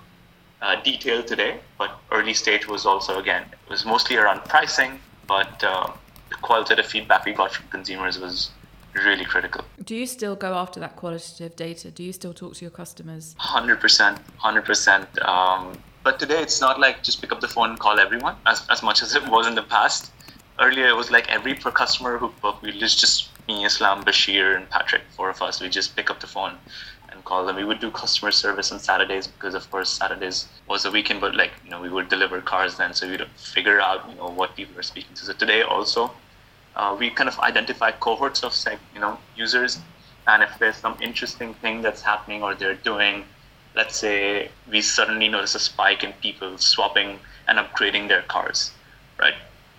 uh, 0.62 0.80
detailed 0.82 1.26
today. 1.26 1.60
But 1.78 1.98
early 2.10 2.34
stage 2.34 2.66
was 2.66 2.86
also 2.86 3.18
again 3.18 3.44
it 3.52 3.70
was 3.70 3.84
mostly 3.84 4.16
around 4.16 4.44
pricing, 4.44 5.00
but 5.26 5.62
uh, 5.62 5.90
the 6.28 6.36
qualitative 6.36 6.86
feedback 6.86 7.24
we 7.24 7.32
got 7.32 7.52
from 7.52 7.66
consumers 7.68 8.18
was 8.18 8.50
really 8.94 9.24
critical. 9.24 9.64
Do 9.82 9.94
you 9.94 10.06
still 10.06 10.36
go 10.36 10.54
after 10.54 10.80
that 10.80 10.96
qualitative 10.96 11.56
data? 11.56 11.90
Do 11.90 12.02
you 12.02 12.12
still 12.12 12.32
talk 12.32 12.54
to 12.54 12.64
your 12.64 12.70
customers? 12.70 13.34
100%, 13.40 14.20
100%. 14.40 15.24
Um, 15.26 15.78
but 16.04 16.18
today 16.18 16.40
it's 16.40 16.60
not 16.60 16.78
like 16.78 17.02
just 17.02 17.20
pick 17.20 17.32
up 17.32 17.40
the 17.40 17.48
phone 17.48 17.70
and 17.70 17.78
call 17.78 17.98
everyone 17.98 18.36
as, 18.46 18.64
as 18.70 18.82
much 18.82 19.02
as 19.02 19.14
it 19.14 19.26
was 19.28 19.46
in 19.46 19.54
the 19.54 19.62
past. 19.62 20.12
Earlier 20.60 20.86
it 20.86 20.96
was 20.96 21.10
like 21.10 21.28
every 21.28 21.54
per 21.54 21.70
customer 21.70 22.18
who 22.18 22.32
booked, 22.40 22.62
we 22.62 22.70
just, 22.78 23.00
just 23.00 23.30
me, 23.48 23.64
Islam, 23.64 24.04
Bashir, 24.04 24.56
and 24.56 24.68
Patrick, 24.70 25.02
four 25.10 25.30
of 25.30 25.42
us, 25.42 25.60
we 25.60 25.68
just 25.68 25.96
pick 25.96 26.10
up 26.10 26.20
the 26.20 26.26
phone 26.26 26.56
call 27.24 27.46
them. 27.46 27.56
We 27.56 27.64
would 27.64 27.80
do 27.80 27.90
customer 27.90 28.30
service 28.30 28.70
on 28.72 28.78
Saturdays 28.78 29.26
because, 29.26 29.54
of 29.54 29.70
course, 29.70 29.90
Saturdays 29.90 30.46
was 30.68 30.84
a 30.84 30.90
weekend, 30.90 31.20
but 31.20 31.34
like, 31.34 31.52
you 31.64 31.70
know, 31.70 31.80
we 31.80 31.88
would 31.88 32.08
deliver 32.08 32.40
cars 32.40 32.76
then. 32.76 32.92
So 32.94 33.08
we'd 33.08 33.26
figure 33.36 33.80
out, 33.80 34.08
you 34.08 34.16
know, 34.16 34.28
what 34.28 34.56
people 34.56 34.78
are 34.78 34.82
speaking 34.82 35.14
to. 35.16 35.24
So 35.24 35.32
today 35.32 35.62
also, 35.62 36.10
uh, 36.76 36.96
we 36.98 37.10
kind 37.10 37.28
of 37.28 37.38
identify 37.40 37.90
cohorts 37.92 38.42
of 38.42 38.54
you 38.94 39.00
know 39.00 39.18
users, 39.36 39.78
and 40.26 40.42
if 40.42 40.58
there's 40.58 40.76
some 40.76 40.96
interesting 41.00 41.54
thing 41.54 41.82
that's 41.82 42.02
happening 42.02 42.42
or 42.42 42.54
they're 42.54 42.74
doing, 42.74 43.24
let's 43.76 43.96
say 43.96 44.50
we 44.70 44.80
suddenly 44.80 45.28
notice 45.28 45.54
a 45.54 45.60
spike 45.60 46.02
in 46.02 46.12
people 46.14 46.58
swapping 46.58 47.18
and 47.46 47.58
upgrading 47.58 48.08
their 48.08 48.22
cars, 48.22 48.72
right? 49.18 49.34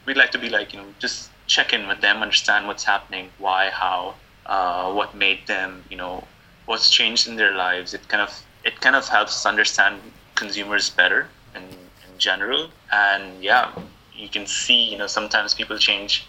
We'd 0.06 0.18
like 0.18 0.32
to 0.32 0.38
be 0.38 0.50
like 0.50 0.74
you 0.74 0.80
know 0.80 0.88
just 1.00 1.30
check 1.48 1.74
in 1.74 1.88
with 1.88 2.02
them, 2.02 2.22
understand 2.22 2.66
what's 2.68 2.86
happening, 2.86 3.30
why, 3.38 3.70
how, 3.70 4.16
uh, 4.48 4.92
what 4.92 5.14
made 5.14 5.46
them, 5.46 5.84
you 5.92 5.98
know, 5.98 6.24
what's 6.66 6.90
changed 6.90 7.28
in 7.28 7.36
their 7.36 7.56
lives. 7.56 7.94
It 7.94 8.08
kind 8.08 8.22
of 8.22 8.44
it 8.64 8.82
kind 8.82 8.96
of 8.96 9.08
helps 9.08 9.32
us 9.32 9.46
understand 9.46 10.02
consumers 10.36 10.90
better 10.90 11.28
in, 11.56 11.64
in 11.64 12.18
general, 12.18 12.70
and 12.92 13.44
yeah, 13.44 13.72
you 14.14 14.30
can 14.30 14.46
see 14.48 14.92
you 14.92 14.98
know 14.98 15.08
sometimes 15.08 15.54
people 15.54 15.78
change 15.78 16.26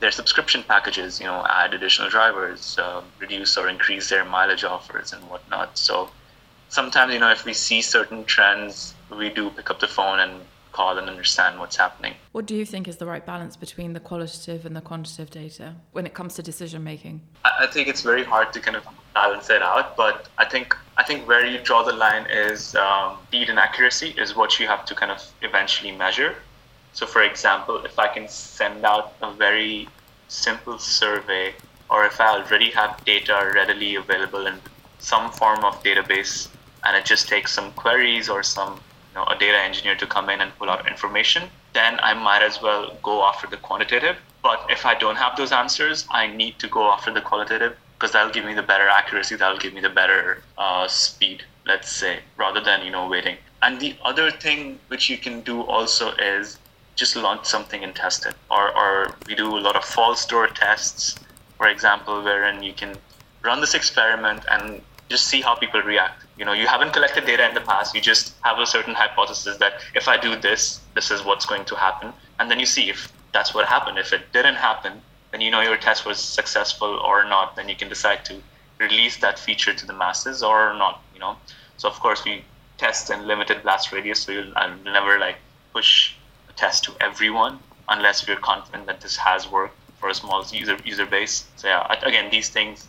their 0.00 0.10
subscription 0.10 0.62
packages, 0.62 1.18
you 1.20 1.26
know, 1.26 1.44
add 1.48 1.74
additional 1.74 2.08
drivers, 2.08 2.78
uh, 2.78 3.02
reduce 3.18 3.56
or 3.56 3.68
increase 3.68 4.08
their 4.08 4.24
mileage 4.24 4.64
offers 4.64 5.12
and 5.12 5.22
whatnot. 5.28 5.76
So 5.76 6.08
sometimes, 6.68 7.12
you 7.12 7.18
know, 7.18 7.30
if 7.30 7.44
we 7.44 7.52
see 7.52 7.82
certain 7.82 8.24
trends, 8.24 8.94
we 9.10 9.28
do 9.30 9.50
pick 9.50 9.70
up 9.70 9.80
the 9.80 9.88
phone 9.88 10.20
and 10.20 10.40
call 10.72 10.98
and 10.98 11.08
understand 11.08 11.58
what's 11.58 11.76
happening. 11.76 12.14
What 12.32 12.46
do 12.46 12.54
you 12.54 12.64
think 12.64 12.86
is 12.86 12.98
the 12.98 13.06
right 13.06 13.24
balance 13.26 13.56
between 13.56 13.92
the 13.92 14.00
qualitative 14.00 14.64
and 14.64 14.76
the 14.76 14.80
quantitative 14.80 15.30
data 15.30 15.74
when 15.92 16.06
it 16.06 16.14
comes 16.14 16.34
to 16.34 16.42
decision 16.42 16.84
making? 16.84 17.20
I 17.44 17.66
think 17.66 17.88
it's 17.88 18.02
very 18.02 18.22
hard 18.22 18.52
to 18.52 18.60
kind 18.60 18.76
of 18.76 18.84
balance 19.18 19.50
it 19.50 19.62
out, 19.62 19.96
but 20.02 20.16
I 20.42 20.44
think 20.52 20.66
I 21.00 21.02
think 21.08 21.18
where 21.30 21.44
you 21.52 21.58
draw 21.68 21.80
the 21.90 21.96
line 22.06 22.26
is 22.48 22.60
um, 22.86 23.08
speed 23.28 23.46
and 23.52 23.58
accuracy 23.66 24.10
is 24.22 24.28
what 24.40 24.50
you 24.58 24.66
have 24.72 24.82
to 24.90 24.94
kind 25.00 25.12
of 25.16 25.20
eventually 25.48 25.92
measure. 26.04 26.32
So, 26.98 27.02
for 27.14 27.22
example, 27.30 27.76
if 27.90 27.96
I 28.06 28.08
can 28.16 28.26
send 28.28 28.84
out 28.92 29.06
a 29.28 29.30
very 29.46 29.88
simple 30.28 30.78
survey, 30.78 31.46
or 31.92 32.00
if 32.10 32.16
I 32.20 32.28
already 32.38 32.70
have 32.80 32.92
data 33.04 33.36
readily 33.58 33.92
available 34.04 34.44
in 34.50 34.56
some 34.98 35.26
form 35.40 35.60
of 35.68 35.74
database, 35.88 36.32
and 36.84 36.92
it 36.98 37.04
just 37.12 37.24
takes 37.34 37.50
some 37.58 37.68
queries 37.82 38.26
or 38.34 38.40
some 38.42 38.72
you 38.74 39.14
know, 39.16 39.26
a 39.34 39.36
data 39.44 39.60
engineer 39.68 39.96
to 40.02 40.06
come 40.14 40.26
in 40.34 40.38
and 40.44 40.50
pull 40.58 40.70
out 40.74 40.88
information, 40.94 41.42
then 41.78 41.92
I 42.10 42.12
might 42.26 42.42
as 42.50 42.56
well 42.64 42.82
go 43.10 43.16
after 43.30 43.46
the 43.52 43.60
quantitative. 43.68 44.16
But 44.48 44.60
if 44.76 44.80
I 44.90 44.94
don't 45.02 45.20
have 45.24 45.36
those 45.36 45.52
answers, 45.62 46.06
I 46.22 46.22
need 46.40 46.54
to 46.62 46.68
go 46.78 46.82
after 46.94 47.10
the 47.16 47.24
qualitative 47.30 47.74
because 47.98 48.12
that'll 48.12 48.32
give 48.32 48.44
me 48.44 48.54
the 48.54 48.62
better 48.62 48.88
accuracy, 48.88 49.34
that'll 49.34 49.58
give 49.58 49.74
me 49.74 49.80
the 49.80 49.88
better 49.88 50.42
uh, 50.56 50.86
speed, 50.86 51.42
let's 51.66 51.90
say, 51.90 52.20
rather 52.36 52.60
than 52.60 52.84
you 52.84 52.92
know 52.92 53.08
waiting. 53.08 53.36
And 53.60 53.80
the 53.80 53.96
other 54.04 54.30
thing 54.30 54.78
which 54.86 55.10
you 55.10 55.18
can 55.18 55.40
do 55.40 55.62
also 55.62 56.12
is 56.12 56.58
just 56.94 57.16
launch 57.16 57.46
something 57.46 57.82
and 57.82 57.94
test 57.94 58.24
it. 58.24 58.34
Or, 58.50 58.70
or 58.76 59.16
we 59.26 59.34
do 59.34 59.56
a 59.56 59.58
lot 59.58 59.74
of 59.74 59.84
false 59.84 60.24
door 60.26 60.46
tests, 60.46 61.16
for 61.56 61.66
example, 61.68 62.22
wherein 62.22 62.62
you 62.62 62.72
can 62.72 62.96
run 63.42 63.60
this 63.60 63.74
experiment 63.74 64.44
and 64.48 64.80
just 65.08 65.26
see 65.26 65.40
how 65.40 65.56
people 65.56 65.82
react. 65.82 66.24
You 66.38 66.44
know, 66.44 66.52
you 66.52 66.68
haven't 66.68 66.92
collected 66.92 67.26
data 67.26 67.48
in 67.48 67.54
the 67.54 67.62
past. 67.62 67.96
You 67.96 68.00
just 68.00 68.34
have 68.42 68.60
a 68.60 68.66
certain 68.66 68.94
hypothesis 68.94 69.56
that 69.58 69.80
if 69.94 70.06
I 70.06 70.16
do 70.16 70.36
this, 70.36 70.80
this 70.94 71.10
is 71.10 71.24
what's 71.24 71.46
going 71.46 71.64
to 71.64 71.74
happen. 71.74 72.12
And 72.38 72.48
then 72.48 72.60
you 72.60 72.66
see 72.66 72.90
if 72.90 73.12
that's 73.32 73.54
what 73.54 73.66
happened. 73.66 73.98
If 73.98 74.12
it 74.12 74.32
didn't 74.32 74.56
happen, 74.56 75.00
then 75.30 75.40
you 75.40 75.50
know 75.50 75.60
your 75.60 75.76
test 75.76 76.06
was 76.06 76.18
successful 76.18 76.88
or 76.88 77.24
not. 77.24 77.56
Then 77.56 77.68
you 77.68 77.76
can 77.76 77.88
decide 77.88 78.24
to 78.26 78.40
release 78.78 79.16
that 79.18 79.38
feature 79.38 79.74
to 79.74 79.86
the 79.86 79.92
masses 79.92 80.42
or 80.42 80.74
not. 80.74 81.02
You 81.14 81.20
know, 81.20 81.36
so 81.76 81.88
of 81.88 81.98
course 82.00 82.24
we 82.24 82.44
test 82.78 83.10
in 83.10 83.26
limited 83.26 83.62
blast 83.62 83.92
radius, 83.92 84.20
so 84.20 84.32
you'll 84.32 84.52
I'll 84.56 84.76
never 84.84 85.18
like 85.18 85.36
push 85.72 86.14
a 86.48 86.52
test 86.52 86.84
to 86.84 86.92
everyone 87.00 87.58
unless 87.88 88.26
we're 88.26 88.36
confident 88.36 88.86
that 88.86 89.00
this 89.00 89.16
has 89.16 89.50
worked 89.50 89.76
for 89.98 90.08
a 90.08 90.14
small 90.14 90.44
user 90.50 90.76
user 90.84 91.06
base. 91.06 91.46
So 91.56 91.68
yeah, 91.68 91.86
again, 92.02 92.30
these 92.30 92.48
things. 92.48 92.86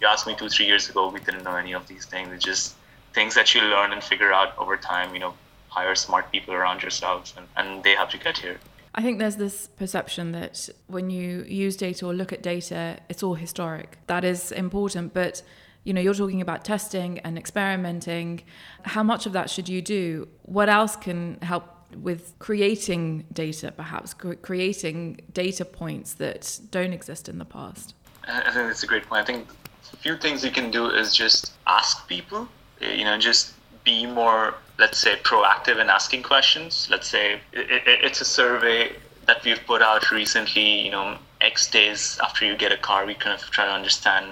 You 0.00 0.06
asked 0.08 0.26
me 0.26 0.34
two, 0.34 0.50
three 0.50 0.66
years 0.66 0.90
ago, 0.90 1.08
we 1.08 1.20
didn't 1.20 1.42
know 1.42 1.56
any 1.56 1.72
of 1.72 1.88
these 1.88 2.04
things. 2.04 2.30
It's 2.30 2.44
just 2.44 2.74
things 3.14 3.34
that 3.34 3.54
you 3.54 3.62
learn 3.62 3.92
and 3.92 4.04
figure 4.04 4.30
out 4.30 4.56
over 4.58 4.76
time. 4.76 5.14
You 5.14 5.20
know, 5.20 5.34
hire 5.68 5.94
smart 5.94 6.30
people 6.32 6.52
around 6.54 6.82
yourselves, 6.82 7.32
and, 7.36 7.46
and 7.56 7.82
they 7.82 7.94
have 7.94 8.10
to 8.10 8.18
get 8.18 8.36
here. 8.38 8.58
I 8.96 9.02
think 9.02 9.18
there's 9.18 9.36
this 9.36 9.66
perception 9.66 10.32
that 10.32 10.70
when 10.86 11.10
you 11.10 11.44
use 11.46 11.76
data 11.76 12.06
or 12.06 12.14
look 12.14 12.32
at 12.32 12.42
data, 12.42 12.98
it's 13.10 13.22
all 13.22 13.34
historic. 13.34 13.98
That 14.06 14.24
is 14.24 14.52
important, 14.52 15.12
but 15.12 15.42
you 15.84 15.92
know, 15.92 16.00
you're 16.00 16.14
talking 16.14 16.40
about 16.40 16.64
testing 16.64 17.20
and 17.20 17.38
experimenting. 17.38 18.42
How 18.82 19.02
much 19.02 19.26
of 19.26 19.32
that 19.34 19.50
should 19.50 19.68
you 19.68 19.80
do? 19.82 20.26
What 20.42 20.68
else 20.68 20.96
can 20.96 21.38
help 21.42 21.64
with 21.94 22.34
creating 22.40 23.24
data, 23.32 23.70
perhaps 23.70 24.14
creating 24.14 25.20
data 25.32 25.64
points 25.64 26.14
that 26.14 26.58
don't 26.70 26.92
exist 26.92 27.28
in 27.28 27.38
the 27.38 27.44
past? 27.44 27.94
I 28.26 28.50
think 28.50 28.66
that's 28.66 28.82
a 28.82 28.86
great 28.86 29.06
point. 29.06 29.22
I 29.22 29.24
think 29.24 29.48
a 29.92 29.96
few 29.96 30.16
things 30.16 30.44
you 30.44 30.50
can 30.50 30.70
do 30.70 30.90
is 30.90 31.14
just 31.14 31.52
ask 31.66 32.08
people, 32.08 32.48
you 32.80 33.04
know, 33.04 33.16
just 33.18 33.54
be 33.86 34.04
more, 34.04 34.54
let's 34.78 34.98
say, 34.98 35.16
proactive 35.22 35.80
in 35.80 35.88
asking 35.88 36.22
questions. 36.22 36.88
Let's 36.90 37.08
say 37.08 37.40
it's 37.54 38.20
a 38.20 38.26
survey 38.26 38.92
that 39.26 39.42
we've 39.44 39.64
put 39.66 39.80
out 39.80 40.10
recently, 40.10 40.84
you 40.84 40.90
know, 40.90 41.16
X 41.40 41.70
days 41.70 42.18
after 42.22 42.44
you 42.44 42.56
get 42.56 42.72
a 42.72 42.76
car, 42.76 43.06
we 43.06 43.14
kind 43.14 43.40
of 43.40 43.50
try 43.50 43.64
to 43.64 43.72
understand 43.72 44.26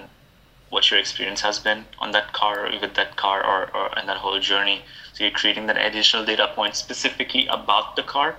what 0.69 0.89
your 0.89 0.99
experience 0.99 1.41
has 1.41 1.57
been 1.59 1.85
on 1.99 2.11
that 2.11 2.33
car, 2.33 2.69
with 2.81 2.93
that 2.95 3.15
car, 3.15 3.45
or, 3.45 3.75
or 3.75 3.97
in 3.99 4.05
that 4.07 4.17
whole 4.17 4.39
journey. 4.39 4.81
So 5.13 5.23
you're 5.23 5.31
creating 5.31 5.67
that 5.67 5.77
additional 5.77 6.25
data 6.25 6.51
point 6.53 6.75
specifically 6.75 7.47
about 7.47 7.95
the 7.95 8.03
car. 8.03 8.35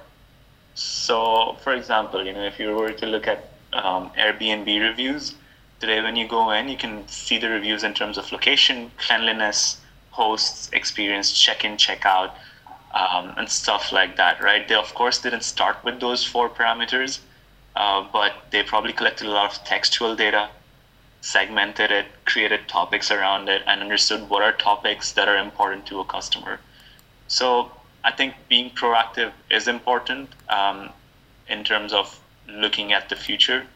So, 0.74 1.57
for 1.62 1.72
example, 1.72 2.26
you 2.26 2.33
know, 2.35 2.44
if 2.44 2.59
you 2.59 2.74
were 2.74 2.92
to 2.92 3.07
look 3.07 3.26
at 3.26 3.50
um, 3.72 4.11
Airbnb 4.18 4.68
reviews, 4.81 5.35
today 5.81 6.02
when 6.02 6.16
you 6.16 6.29
go 6.29 6.50
in, 6.50 6.68
you 6.68 6.76
can 6.76 7.07
see 7.09 7.38
the 7.38 7.48
reviews 7.48 7.83
in 7.85 7.94
terms 7.94 8.18
of 8.18 8.31
location, 8.33 8.90
cleanliness, 8.98 9.81
hosts, 10.16 10.70
experience, 10.72 11.29
check-in, 11.44 11.76
check-out, 11.76 12.31
um, 12.94 13.35
and 13.37 13.48
stuff 13.48 13.92
like 13.92 14.16
that, 14.16 14.42
right? 14.42 14.66
They 14.68 14.74
of 14.74 14.94
course 14.94 15.18
didn't 15.20 15.44
start 15.44 15.76
with 15.85 16.00
those 16.00 16.24
four 16.24 16.48
parameters, 16.48 17.18
uh, 17.76 18.07
but 18.12 18.33
they 18.50 18.62
probably 18.62 18.94
collected 18.94 19.26
a 19.26 19.31
lot 19.31 19.50
of 19.52 19.64
textual 19.64 20.16
data, 20.16 20.48
segmented 21.20 21.90
it, 21.90 22.07
created 22.24 22.61
topics 22.68 23.11
around 23.11 23.48
it, 23.48 23.62
and 23.66 23.83
understood 23.83 24.29
what 24.31 24.42
are 24.42 24.52
topics 24.52 25.12
that 25.12 25.29
are 25.29 25.37
important 25.48 25.85
to 25.87 26.00
a 26.00 26.05
customer. 26.05 26.59
So 27.29 27.70
I 28.02 28.12
think 28.12 28.35
being 28.48 28.70
proactive 28.70 29.33
is 29.50 29.68
important 29.68 30.31
um, 30.48 30.90
in 31.48 31.64
terms 31.64 31.92
of 31.92 32.18
looking 32.48 32.92
at 32.92 33.09
the 33.11 33.16
future, 33.16 33.66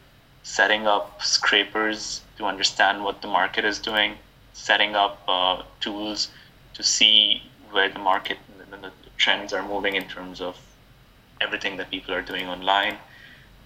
setting 0.43 0.87
up 0.87 1.21
scrapers 1.21 2.21
to 2.37 2.45
understand 2.45 3.03
what 3.03 3.21
the 3.21 3.27
market 3.27 3.65
is 3.65 3.77
doing, 3.77 4.17
setting 4.53 4.95
up 4.95 5.21
uh, 5.27 5.63
tools 5.79 6.29
to 6.73 6.83
see 6.83 7.43
where 7.71 7.89
the 7.89 7.99
market 7.99 8.37
and 8.71 8.83
the 8.83 8.91
trends 9.17 9.53
are 9.53 9.65
moving 9.67 9.95
in 9.95 10.07
terms 10.07 10.41
of 10.41 10.57
everything 11.39 11.77
that 11.77 11.89
people 11.89 12.13
are 12.13 12.21
doing 12.21 12.47
online. 12.47 12.97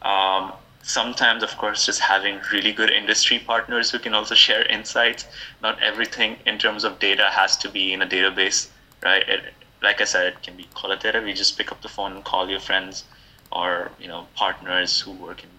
Um, 0.01 0.53
sometimes, 0.83 1.43
of 1.43 1.57
course, 1.57 1.85
just 1.85 1.99
having 1.99 2.39
really 2.51 2.71
good 2.71 2.89
industry 2.91 3.39
partners 3.39 3.91
who 3.91 3.99
can 3.99 4.13
also 4.13 4.35
share 4.35 4.63
insights. 4.67 5.25
Not 5.61 5.81
everything 5.81 6.37
in 6.45 6.57
terms 6.57 6.83
of 6.83 6.99
data 6.99 7.29
has 7.31 7.57
to 7.57 7.69
be 7.69 7.93
in 7.93 8.01
a 8.01 8.07
database, 8.07 8.69
right? 9.03 9.27
It, 9.27 9.53
like 9.81 10.01
I 10.01 10.05
said, 10.05 10.27
it 10.27 10.43
can 10.43 10.55
be 10.55 10.67
qualitative. 10.73 11.27
You 11.27 11.33
just 11.33 11.57
pick 11.57 11.71
up 11.71 11.81
the 11.81 11.89
phone 11.89 12.13
and 12.13 12.23
call 12.23 12.49
your 12.49 12.59
friends 12.59 13.03
or 13.51 13.91
you 13.99 14.07
know 14.07 14.27
partners 14.35 14.99
who 14.99 15.11
work 15.11 15.43
in 15.43 15.49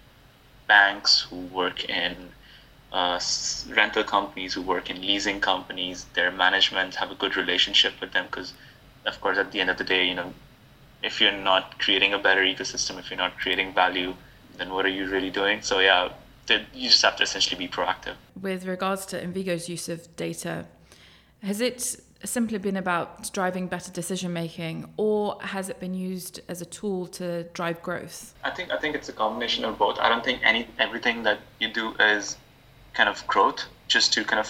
banks, 0.67 1.21
who 1.21 1.37
work 1.37 1.85
in 1.89 2.31
uh, 2.93 3.21
rental 3.69 4.05
companies, 4.05 4.55
who 4.55 4.63
work 4.63 4.91
in 4.91 5.01
leasing 5.01 5.41
companies. 5.41 6.07
Their 6.15 6.31
management 6.31 6.95
have 6.97 7.11
a 7.11 7.15
good 7.15 7.37
relationship 7.37 7.95
with 8.01 8.13
them 8.13 8.27
because, 8.27 8.53
of 9.05 9.21
course, 9.21 9.39
at 9.39 9.53
the 9.53 9.61
end 9.61 9.71
of 9.71 9.79
the 9.79 9.85
day, 9.85 10.07
you 10.07 10.15
know, 10.15 10.33
if 11.03 11.21
you're 11.21 11.33
not 11.33 11.79
creating 11.79 12.15
a 12.15 12.19
better 12.19 12.43
ecosystem, 12.43 12.99
if 12.99 13.11
you're 13.11 13.19
not 13.19 13.39
creating 13.39 13.73
value 13.73 14.15
then 14.59 14.71
what 14.71 14.85
are 14.85 14.91
you 14.91 15.09
really 15.09 15.31
doing? 15.31 15.63
So 15.63 15.81
yeah, 15.81 16.11
you 16.49 16.89
just 16.89 17.03
have 17.03 17.17
to 17.17 17.23
essentially 17.23 17.59
be 17.59 17.69
proactive. 17.69 18.15
With 18.41 18.67
regards 18.67 19.07
to 19.07 19.23
Invygo's 19.23 19.69
use 19.69 19.89
of 19.89 20.15
data, 20.17 20.67
has 21.43 21.61
it 21.61 21.97
simply 22.25 22.59
been 22.59 22.77
about 22.77 23.33
driving 23.33 23.67
better 23.67 23.93
decision 23.93 24.33
making, 24.33 24.89
or 24.97 25.39
has 25.43 25.69
it 25.69 25.79
been 25.79 25.95
used 25.95 26.41
as 26.49 26.61
a 26.61 26.65
tool 26.65 27.07
to 27.07 27.45
drive 27.53 27.83
growth? 27.83 28.35
I 28.43 28.51
think 28.51 28.71
I 28.71 28.79
think 28.79 28.95
it's 28.95 29.09
a 29.09 29.13
combination 29.13 29.65
of 29.65 29.79
both. 29.79 29.99
I 29.99 30.09
don't 30.09 30.25
think 30.25 30.41
any 30.43 30.67
everything 30.79 31.23
that 31.25 31.41
you 31.61 31.69
do 31.69 31.95
is 32.01 32.37
kind 32.97 33.09
of 33.09 33.27
growth. 33.27 33.61
Just 33.89 34.13
to 34.15 34.25
kind 34.25 34.41
of, 34.41 34.49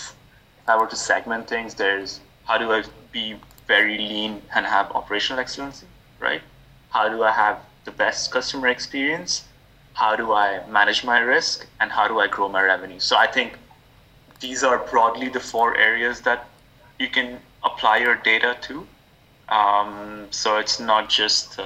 if 0.63 0.69
I 0.69 0.77
were 0.79 0.87
to 0.87 0.97
segment 0.97 1.49
things, 1.49 1.75
there's 1.75 2.21
how 2.45 2.57
do 2.59 2.73
I 2.73 2.85
be 3.13 3.37
very 3.67 3.99
lean 3.99 4.33
and 4.55 4.65
have 4.65 4.91
operational 4.93 5.41
excellence, 5.41 5.85
right? 6.21 6.43
How 6.91 7.09
do 7.09 7.23
I 7.23 7.33
have 7.33 7.59
the 7.85 7.91
best 7.91 8.31
customer 8.31 8.69
experience 8.69 9.45
how 9.97 10.15
do 10.15 10.35
I 10.35 10.61
manage 10.69 11.05
my 11.05 11.21
risk, 11.21 11.67
and 11.81 11.91
how 11.91 12.07
do 12.07 12.21
I 12.21 12.27
grow 12.27 12.51
my 12.51 12.63
revenue. 12.63 13.01
So 13.01 13.17
I 13.17 13.27
think 13.27 13.57
these 14.41 14.63
are 14.63 14.77
broadly 14.77 15.31
the 15.31 15.41
four 15.41 15.75
areas 15.75 16.21
that 16.21 16.45
you 17.01 17.09
can 17.09 17.41
apply 17.65 17.97
your 17.99 18.15
data 18.15 18.59
to. 18.69 18.87
Um, 19.49 20.27
so 20.31 20.59
it's 20.59 20.79
not 20.79 21.09
just 21.09 21.59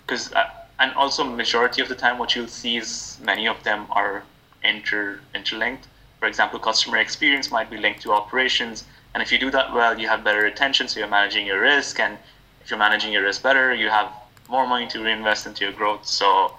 because, 0.00 0.30
uh, 0.32 0.40
uh, 0.40 0.50
and 0.78 0.92
also 0.94 1.24
majority 1.24 1.80
of 1.80 1.88
the 1.88 1.94
time, 1.94 2.18
what 2.18 2.36
you'll 2.36 2.54
see 2.62 2.76
is 2.76 3.18
many 3.22 3.48
of 3.48 3.62
them 3.64 3.86
are 3.90 4.24
inter 4.62 5.20
interlinked. 5.34 5.88
For 6.20 6.26
example, 6.26 6.58
customer 6.58 6.98
experience 6.98 7.50
might 7.50 7.70
be 7.70 7.78
linked 7.78 8.02
to 8.02 8.12
operations, 8.12 8.84
and 9.14 9.22
if 9.22 9.32
you 9.32 9.38
do 9.38 9.50
that 9.50 9.72
well, 9.72 9.98
you 9.98 10.06
have 10.06 10.22
better 10.22 10.42
retention, 10.42 10.86
so 10.86 11.00
you're 11.00 11.08
managing 11.08 11.46
your 11.46 11.60
risk, 11.60 11.98
and 11.98 12.18
if 12.62 12.70
you're 12.70 12.78
managing 12.78 13.12
your 13.12 13.22
risk 13.22 13.42
better, 13.42 13.74
you 13.74 13.88
have 13.88 14.12
more 14.48 14.66
money 14.66 14.86
to 14.88 15.02
reinvest 15.02 15.46
into 15.46 15.64
your 15.64 15.72
growth. 15.72 16.04
So 16.06 16.54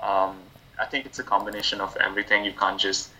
um, 0.00 0.36
I 0.78 0.86
think 0.88 1.06
it's 1.06 1.18
a 1.18 1.24
combination 1.24 1.80
of 1.80 1.96
everything. 1.96 2.44
You 2.44 2.52
can't 2.52 2.78
just 2.78 3.10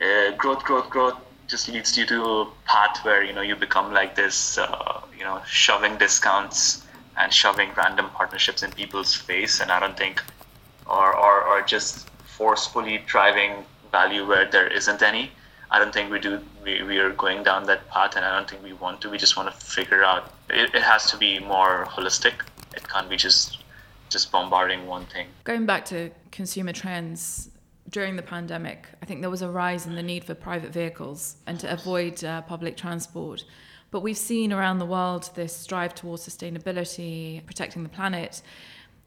uh, 0.00 0.30
growth, 0.36 0.64
growth, 0.64 0.88
growth 0.88 1.18
just 1.48 1.68
leads 1.68 1.98
you 1.98 2.06
to 2.06 2.24
a 2.24 2.46
path 2.64 3.04
where 3.04 3.22
you 3.22 3.32
know 3.32 3.42
you 3.42 3.56
become 3.56 3.92
like 3.92 4.14
this, 4.14 4.56
uh, 4.56 5.00
you 5.16 5.24
know, 5.24 5.42
shoving 5.46 5.98
discounts 5.98 6.86
and 7.18 7.32
shoving 7.32 7.68
random 7.76 8.08
partnerships 8.10 8.62
in 8.62 8.70
people's 8.70 9.14
face. 9.14 9.60
And 9.60 9.70
I 9.70 9.80
don't 9.80 9.96
think, 9.96 10.22
or 10.86 11.14
or, 11.14 11.42
or 11.42 11.62
just 11.62 12.08
forcefully 12.24 13.02
driving 13.06 13.66
value 13.90 14.26
where 14.26 14.50
there 14.50 14.66
isn't 14.68 15.02
any. 15.02 15.32
I 15.70 15.78
don't 15.78 15.92
think 15.92 16.10
we 16.10 16.18
do. 16.18 16.40
We, 16.64 16.82
we 16.82 16.98
are 16.98 17.10
going 17.10 17.42
down 17.42 17.64
that 17.66 17.88
path, 17.88 18.16
and 18.16 18.24
I 18.24 18.36
don't 18.36 18.48
think 18.50 18.62
we 18.62 18.72
want 18.72 19.00
to. 19.02 19.10
We 19.10 19.18
just 19.18 19.36
want 19.36 19.52
to 19.52 19.56
figure 19.64 20.02
out. 20.02 20.32
It, 20.48 20.74
it 20.74 20.82
has 20.82 21.10
to 21.12 21.16
be 21.16 21.38
more 21.38 21.86
holistic. 21.86 22.34
It 22.74 22.88
can't 22.88 23.08
be 23.08 23.16
just 23.16 23.58
just 24.08 24.32
bombarding 24.32 24.86
one 24.86 25.06
thing. 25.06 25.28
Going 25.44 25.66
back 25.66 25.84
to 25.86 26.10
consumer 26.32 26.72
trends, 26.72 27.50
during 27.90 28.16
the 28.16 28.22
pandemic, 28.22 28.86
I 29.02 29.06
think 29.06 29.20
there 29.20 29.30
was 29.30 29.42
a 29.42 29.50
rise 29.50 29.86
in 29.86 29.94
the 29.94 30.02
need 30.02 30.24
for 30.24 30.34
private 30.34 30.72
vehicles 30.72 31.36
and 31.46 31.58
to 31.60 31.72
avoid 31.72 32.22
uh, 32.24 32.42
public 32.42 32.76
transport. 32.76 33.44
But 33.90 34.00
we've 34.00 34.18
seen 34.18 34.52
around 34.52 34.78
the 34.78 34.86
world 34.86 35.30
this 35.34 35.66
drive 35.66 35.94
towards 35.94 36.26
sustainability, 36.26 37.44
protecting 37.46 37.82
the 37.82 37.88
planet. 37.88 38.42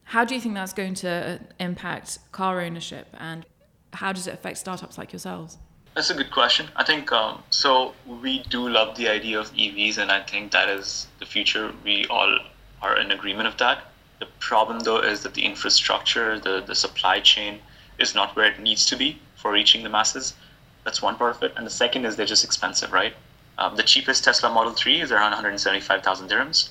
How 0.03 0.25
do 0.25 0.35
you 0.35 0.41
think 0.41 0.55
that's 0.55 0.73
going 0.73 0.95
to 0.95 1.39
impact 1.59 2.19
car 2.33 2.59
ownership 2.59 3.07
and 3.17 3.45
how 3.93 4.11
does 4.13 4.27
it 4.27 4.33
affect 4.33 4.57
startups 4.57 4.97
like 4.97 5.11
yourselves? 5.11 5.57
That's 5.95 6.09
a 6.09 6.15
good 6.15 6.31
question. 6.31 6.69
I 6.75 6.83
think 6.83 7.11
um, 7.11 7.43
so. 7.51 7.93
We 8.07 8.43
do 8.43 8.67
love 8.67 8.97
the 8.97 9.07
idea 9.09 9.39
of 9.39 9.53
EVs, 9.53 9.97
and 9.99 10.11
I 10.11 10.21
think 10.21 10.51
that 10.51 10.67
is 10.67 11.07
the 11.19 11.25
future. 11.25 11.71
We 11.83 12.07
all 12.07 12.39
are 12.81 12.97
in 12.97 13.11
agreement 13.11 13.47
of 13.47 13.57
that. 13.57 13.83
The 14.19 14.25
problem, 14.39 14.79
though, 14.79 14.99
is 14.99 15.21
that 15.21 15.33
the 15.35 15.43
infrastructure, 15.43 16.39
the, 16.39 16.63
the 16.65 16.75
supply 16.75 17.19
chain, 17.19 17.59
is 17.99 18.15
not 18.15 18.35
where 18.35 18.45
it 18.45 18.59
needs 18.59 18.85
to 18.87 18.95
be 18.95 19.19
for 19.35 19.51
reaching 19.51 19.83
the 19.83 19.89
masses. 19.89 20.33
That's 20.83 21.01
one 21.01 21.15
part 21.15 21.35
of 21.35 21.43
it. 21.43 21.53
And 21.55 21.65
the 21.65 21.71
second 21.71 22.05
is 22.05 22.15
they're 22.15 22.25
just 22.25 22.43
expensive, 22.43 22.91
right? 22.91 23.13
Um, 23.57 23.75
the 23.75 23.83
cheapest 23.83 24.23
Tesla 24.23 24.49
Model 24.49 24.73
3 24.73 25.01
is 25.01 25.11
around 25.11 25.31
175,000 25.31 26.29
dirhams. 26.29 26.69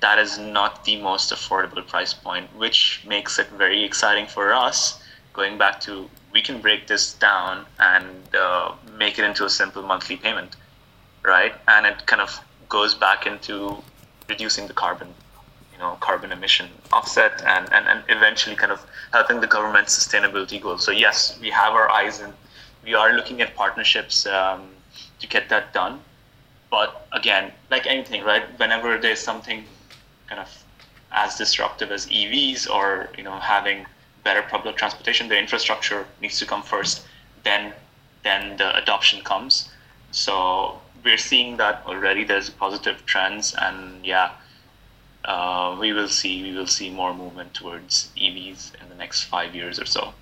That 0.00 0.18
is 0.18 0.38
not 0.38 0.84
the 0.84 1.00
most 1.00 1.32
affordable 1.32 1.86
price 1.86 2.12
point, 2.12 2.54
which 2.56 3.02
makes 3.06 3.38
it 3.38 3.48
very 3.50 3.84
exciting 3.84 4.26
for 4.26 4.52
us. 4.52 5.02
Going 5.32 5.56
back 5.56 5.80
to, 5.82 6.10
we 6.32 6.42
can 6.42 6.60
break 6.60 6.86
this 6.86 7.14
down 7.14 7.66
and 7.78 8.34
uh, 8.34 8.72
make 8.98 9.18
it 9.18 9.24
into 9.24 9.44
a 9.44 9.50
simple 9.50 9.82
monthly 9.82 10.16
payment, 10.16 10.56
right? 11.22 11.54
And 11.68 11.86
it 11.86 12.06
kind 12.06 12.22
of 12.22 12.40
goes 12.68 12.94
back 12.94 13.26
into 13.26 13.76
reducing 14.28 14.66
the 14.66 14.72
carbon 14.72 15.08
you 15.72 15.78
know 15.78 15.96
carbon 16.00 16.32
emission 16.32 16.68
offset 16.92 17.42
and, 17.44 17.70
and, 17.72 17.86
and 17.86 18.02
eventually 18.08 18.56
kind 18.56 18.72
of 18.72 18.84
helping 19.12 19.40
the 19.40 19.46
government's 19.46 19.96
sustainability 19.96 20.60
goals. 20.60 20.84
So 20.84 20.92
yes, 20.92 21.38
we 21.40 21.50
have 21.50 21.74
our 21.74 21.90
eyes 21.90 22.20
and 22.20 22.32
we 22.84 22.94
are 22.94 23.12
looking 23.14 23.40
at 23.40 23.54
partnerships 23.54 24.26
um, 24.26 24.68
to 25.20 25.26
get 25.26 25.48
that 25.50 25.72
done. 25.72 26.00
But 26.70 27.06
again, 27.12 27.52
like 27.70 27.86
anything, 27.86 28.24
right? 28.24 28.44
Whenever 28.58 28.98
there's 28.98 29.20
something 29.20 29.64
kind 30.28 30.40
of 30.40 30.48
as 31.10 31.36
disruptive 31.36 31.90
as 31.90 32.06
EVs 32.06 32.68
or 32.70 33.10
you 33.16 33.22
know 33.22 33.38
having 33.38 33.86
better 34.24 34.42
public 34.42 34.76
transportation, 34.76 35.28
the 35.28 35.38
infrastructure 35.38 36.06
needs 36.20 36.38
to 36.38 36.46
come 36.46 36.62
first. 36.62 37.04
Then 37.44 37.72
then 38.22 38.56
the 38.56 38.76
adoption 38.76 39.22
comes. 39.22 39.70
So 40.12 40.80
we're 41.04 41.18
seeing 41.18 41.56
that 41.56 41.82
already. 41.86 42.24
There's 42.24 42.50
positive 42.50 43.04
trends, 43.06 43.54
and 43.58 44.04
yeah, 44.06 44.32
uh, 45.24 45.76
we 45.80 45.92
will 45.92 46.08
see 46.08 46.42
we 46.42 46.56
will 46.56 46.66
see 46.66 46.90
more 46.90 47.14
movement 47.14 47.54
towards 47.54 48.10
EVs 48.16 48.80
in 48.80 48.88
the 48.88 48.94
next 48.94 49.24
five 49.24 49.54
years 49.54 49.80
or 49.80 49.86
so. 49.86 50.14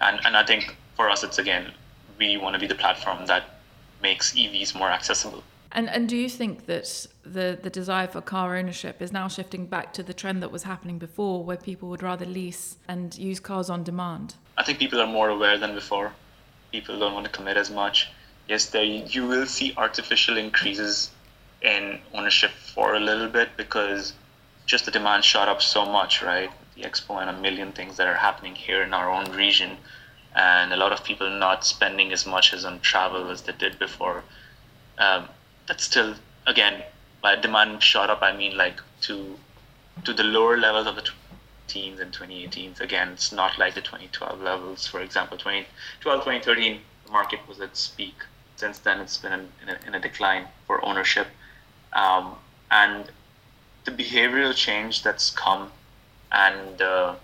And 0.00 0.20
and 0.24 0.36
I 0.36 0.44
think 0.44 0.76
for 0.94 1.10
us, 1.10 1.24
it's 1.24 1.38
again 1.38 1.72
we 2.18 2.36
want 2.36 2.54
to 2.54 2.60
be 2.60 2.66
the 2.66 2.74
platform 2.74 3.26
that 3.26 3.44
makes 4.02 4.32
EVs 4.32 4.74
more 4.74 4.90
accessible. 4.90 5.42
And 5.72 5.88
and 5.88 6.08
do 6.08 6.16
you 6.16 6.28
think 6.28 6.66
that 6.66 7.06
the 7.22 7.58
the 7.60 7.70
desire 7.70 8.08
for 8.08 8.20
car 8.20 8.56
ownership 8.56 9.00
is 9.00 9.12
now 9.12 9.28
shifting 9.28 9.66
back 9.66 9.92
to 9.94 10.02
the 10.02 10.12
trend 10.12 10.42
that 10.42 10.50
was 10.50 10.64
happening 10.64 10.98
before, 10.98 11.44
where 11.44 11.56
people 11.56 11.88
would 11.90 12.02
rather 12.02 12.26
lease 12.26 12.76
and 12.88 13.16
use 13.16 13.38
cars 13.40 13.70
on 13.70 13.84
demand? 13.84 14.34
I 14.56 14.64
think 14.64 14.78
people 14.78 15.00
are 15.00 15.06
more 15.06 15.28
aware 15.28 15.58
than 15.58 15.74
before. 15.74 16.12
People 16.72 16.98
don't 16.98 17.14
want 17.14 17.26
to 17.26 17.32
commit 17.32 17.56
as 17.56 17.70
much. 17.70 18.08
Yes, 18.48 18.66
there 18.66 18.84
you 18.84 19.26
will 19.26 19.46
see 19.46 19.72
artificial 19.76 20.36
increases 20.36 21.10
in 21.62 22.00
ownership 22.14 22.50
for 22.50 22.94
a 22.94 23.00
little 23.00 23.28
bit 23.28 23.50
because 23.56 24.14
just 24.66 24.86
the 24.86 24.90
demand 24.90 25.24
shot 25.24 25.48
up 25.48 25.62
so 25.62 25.84
much, 25.84 26.22
right? 26.22 26.50
The 26.74 26.82
expo 26.82 27.20
and 27.20 27.30
a 27.30 27.40
million 27.40 27.72
things 27.72 27.96
that 27.96 28.08
are 28.08 28.14
happening 28.14 28.54
here 28.54 28.82
in 28.82 28.92
our 28.92 29.10
own 29.10 29.30
region, 29.32 29.76
and 30.34 30.72
a 30.72 30.76
lot 30.76 30.92
of 30.92 31.04
people 31.04 31.30
not 31.30 31.64
spending 31.64 32.12
as 32.12 32.26
much 32.26 32.52
as 32.52 32.64
on 32.64 32.80
travel 32.80 33.30
as 33.30 33.42
they 33.42 33.52
did 33.52 33.78
before. 33.78 34.24
Um, 34.98 35.28
that's 35.70 35.84
still 35.84 36.16
again 36.48 36.82
by 37.22 37.36
demand 37.36 37.80
shot 37.80 38.10
up 38.10 38.22
I 38.22 38.36
mean 38.36 38.56
like 38.56 38.80
to 39.02 39.38
to 40.04 40.12
the 40.12 40.24
lower 40.24 40.56
levels 40.58 40.88
of 40.88 40.96
the 40.96 41.08
teens 41.68 42.00
and 42.00 42.12
2018 42.12 42.74
again 42.80 43.10
it's 43.10 43.30
not 43.30 43.56
like 43.56 43.74
the 43.74 43.80
2012 43.80 44.40
levels 44.40 44.88
for 44.88 45.00
example. 45.00 45.38
2012 45.38 46.24
2013 46.24 46.80
the 47.06 47.12
market 47.12 47.38
was 47.46 47.60
at 47.60 47.74
peak. 47.96 48.16
Since 48.56 48.80
then 48.80 48.98
it's 48.98 49.16
been 49.16 49.32
in, 49.32 49.48
in, 49.62 49.68
a, 49.68 49.78
in 49.86 49.94
a, 49.94 50.00
decline 50.00 50.46
for 50.66 50.84
ownership. 50.84 51.28
Um, 51.92 52.34
and 52.72 53.04
the 53.84 53.92
behavioral 53.92 54.54
change 54.54 55.04
that's 55.04 55.30
come 55.30 55.70
and 56.32 56.82
uh, 56.82 57.14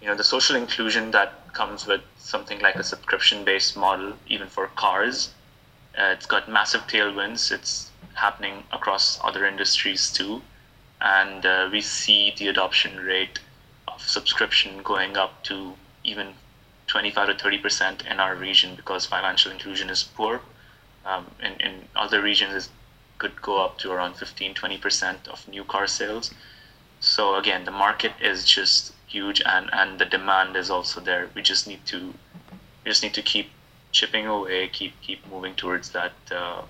you 0.00 0.08
know 0.08 0.14
the 0.14 0.24
social 0.24 0.56
inclusion 0.56 1.10
that 1.10 1.52
comes 1.52 1.86
with 1.86 2.00
something 2.16 2.60
like 2.60 2.76
a 2.76 2.82
subscription 2.82 3.44
based 3.44 3.76
model 3.76 4.14
even 4.26 4.48
for 4.48 4.68
cars 4.68 5.34
uh, 5.98 6.14
it's 6.16 6.26
got 6.26 6.48
massive 6.48 6.82
tailwinds. 6.82 7.52
It's 7.52 7.90
happening 8.14 8.64
across 8.72 9.18
other 9.22 9.46
industries 9.46 10.10
too. 10.10 10.42
And 11.00 11.44
uh, 11.44 11.68
we 11.70 11.80
see 11.80 12.32
the 12.36 12.48
adoption 12.48 12.98
rate 12.98 13.38
of 13.88 14.00
subscription 14.00 14.82
going 14.82 15.16
up 15.16 15.42
to 15.44 15.74
even 16.02 16.34
25 16.86 17.38
to 17.38 17.44
30% 17.44 18.06
in 18.10 18.20
our 18.20 18.34
region 18.34 18.74
because 18.74 19.06
financial 19.06 19.52
inclusion 19.52 19.90
is 19.90 20.02
poor. 20.02 20.40
Um, 21.04 21.26
in, 21.42 21.52
in 21.60 21.88
other 21.94 22.22
regions, 22.22 22.66
it 22.66 22.70
could 23.18 23.40
go 23.42 23.62
up 23.62 23.78
to 23.78 23.92
around 23.92 24.14
15 24.14 24.54
20% 24.54 25.28
of 25.28 25.46
new 25.48 25.64
car 25.64 25.86
sales. 25.86 26.32
So, 27.00 27.36
again, 27.36 27.64
the 27.64 27.70
market 27.70 28.12
is 28.20 28.44
just 28.46 28.92
huge 29.06 29.42
and, 29.44 29.68
and 29.72 29.98
the 29.98 30.06
demand 30.06 30.56
is 30.56 30.70
also 30.70 31.00
there. 31.00 31.28
We 31.34 31.42
just 31.42 31.66
need 31.66 31.84
to 31.86 32.14
we 32.84 32.90
just 32.90 33.02
need 33.02 33.14
to 33.14 33.22
keep 33.22 33.50
chipping 33.94 34.26
away, 34.26 34.68
keep 34.68 35.00
keep 35.00 35.20
moving 35.30 35.54
towards 35.54 35.88
that. 35.90 36.12
Uh, 36.30 36.62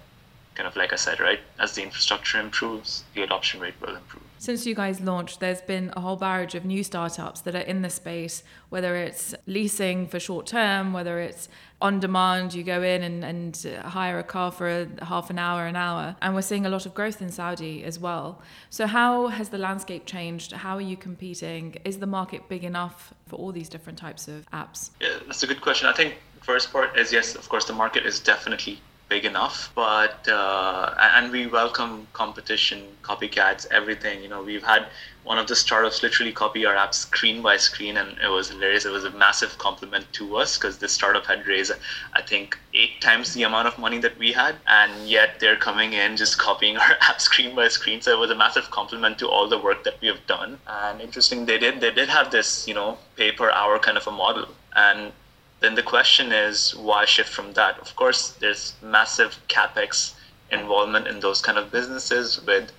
kind 0.54 0.68
of 0.68 0.76
like 0.76 0.92
I 0.92 0.96
said, 0.96 1.18
right? 1.18 1.40
As 1.58 1.74
the 1.74 1.82
infrastructure 1.82 2.38
improves, 2.38 3.02
the 3.14 3.22
adoption 3.22 3.58
rate 3.58 3.74
will 3.80 3.96
improve. 3.96 4.22
Since 4.38 4.66
you 4.66 4.74
guys 4.74 5.00
launched, 5.00 5.40
there's 5.40 5.62
been 5.62 5.92
a 5.96 6.00
whole 6.00 6.16
barrage 6.16 6.54
of 6.54 6.64
new 6.64 6.84
startups 6.84 7.40
that 7.40 7.56
are 7.56 7.66
in 7.72 7.82
the 7.82 7.90
space, 7.90 8.44
whether 8.68 8.94
it's 8.94 9.34
leasing 9.46 10.06
for 10.06 10.20
short 10.20 10.46
term, 10.46 10.92
whether 10.92 11.18
it's 11.18 11.48
on 11.80 11.98
demand, 11.98 12.54
you 12.54 12.62
go 12.62 12.82
in 12.82 13.02
and, 13.02 13.24
and 13.24 13.66
hire 13.84 14.18
a 14.18 14.22
car 14.22 14.52
for 14.52 14.68
a 14.68 15.04
half 15.04 15.28
an 15.28 15.38
hour, 15.38 15.66
an 15.66 15.76
hour. 15.76 16.14
And 16.22 16.34
we're 16.34 16.42
seeing 16.42 16.66
a 16.66 16.68
lot 16.68 16.86
of 16.86 16.94
growth 16.94 17.20
in 17.20 17.30
Saudi 17.30 17.82
as 17.84 17.98
well. 17.98 18.40
So, 18.70 18.86
how 18.86 19.28
has 19.28 19.48
the 19.48 19.58
landscape 19.58 20.06
changed? 20.06 20.52
How 20.52 20.76
are 20.76 20.88
you 20.92 20.96
competing? 20.96 21.76
Is 21.84 21.98
the 21.98 22.06
market 22.06 22.48
big 22.48 22.64
enough 22.64 23.12
for 23.26 23.36
all 23.36 23.50
these 23.50 23.68
different 23.68 23.98
types 23.98 24.28
of 24.28 24.46
apps? 24.52 24.90
Yeah, 25.00 25.18
that's 25.26 25.42
a 25.42 25.46
good 25.46 25.62
question. 25.62 25.88
I 25.88 25.94
think 25.94 26.14
first 26.44 26.72
part 26.72 26.96
is 26.98 27.12
yes, 27.12 27.34
of 27.34 27.48
course, 27.48 27.64
the 27.64 27.72
market 27.72 28.04
is 28.06 28.20
definitely 28.20 28.78
big 29.08 29.24
enough, 29.24 29.70
but 29.74 30.26
uh, 30.28 30.94
and 30.98 31.30
we 31.30 31.46
welcome 31.46 32.06
competition, 32.12 32.82
copycats, 33.02 33.66
everything. 33.70 34.22
You 34.22 34.28
know, 34.28 34.42
we've 34.42 34.62
had 34.62 34.86
one 35.24 35.38
of 35.38 35.46
the 35.46 35.56
startups 35.56 36.02
literally 36.02 36.32
copy 36.32 36.66
our 36.66 36.76
app 36.76 36.94
screen 36.94 37.40
by 37.42 37.56
screen, 37.56 37.96
and 37.96 38.18
it 38.18 38.28
was 38.28 38.50
hilarious. 38.50 38.84
It 38.84 38.90
was 38.90 39.04
a 39.04 39.10
massive 39.10 39.56
compliment 39.58 40.06
to 40.14 40.36
us 40.36 40.58
because 40.58 40.78
this 40.78 40.92
startup 40.92 41.24
had 41.24 41.46
raised, 41.46 41.72
I 42.12 42.22
think, 42.22 42.58
eight 42.74 43.00
times 43.00 43.32
the 43.34 43.44
amount 43.44 43.68
of 43.68 43.78
money 43.78 43.98
that 43.98 44.18
we 44.18 44.32
had, 44.32 44.56
and 44.66 45.08
yet 45.08 45.40
they're 45.40 45.56
coming 45.56 45.92
in 45.94 46.16
just 46.16 46.38
copying 46.38 46.76
our 46.82 46.94
app 47.00 47.20
screen 47.20 47.54
by 47.56 47.68
screen. 47.68 48.00
So 48.00 48.12
it 48.12 48.18
was 48.18 48.30
a 48.30 48.36
massive 48.44 48.70
compliment 48.70 49.18
to 49.18 49.28
all 49.28 49.48
the 49.48 49.58
work 49.58 49.84
that 49.84 50.00
we 50.00 50.08
have 50.08 50.26
done. 50.26 50.58
And 50.66 51.00
interesting, 51.00 51.46
they 51.46 51.58
did 51.58 51.80
they 51.80 51.90
did 51.90 52.08
have 52.08 52.30
this, 52.30 52.66
you 52.68 52.74
know, 52.74 52.98
pay 53.16 53.32
per 53.32 53.50
hour 53.50 53.78
kind 53.78 53.96
of 53.96 54.06
a 54.06 54.12
model, 54.12 54.48
and 54.74 55.12
then 55.64 55.74
the 55.74 55.82
question 55.82 56.30
is 56.30 56.74
why 56.74 57.06
shift 57.06 57.30
from 57.30 57.54
that? 57.54 57.78
Of 57.78 57.96
course, 57.96 58.30
there's 58.40 58.74
massive 58.82 59.38
capex 59.48 60.14
involvement 60.52 61.06
in 61.06 61.20
those 61.20 61.40
kind 61.40 61.56
of 61.56 61.72
businesses. 61.72 62.44
With 62.44 62.70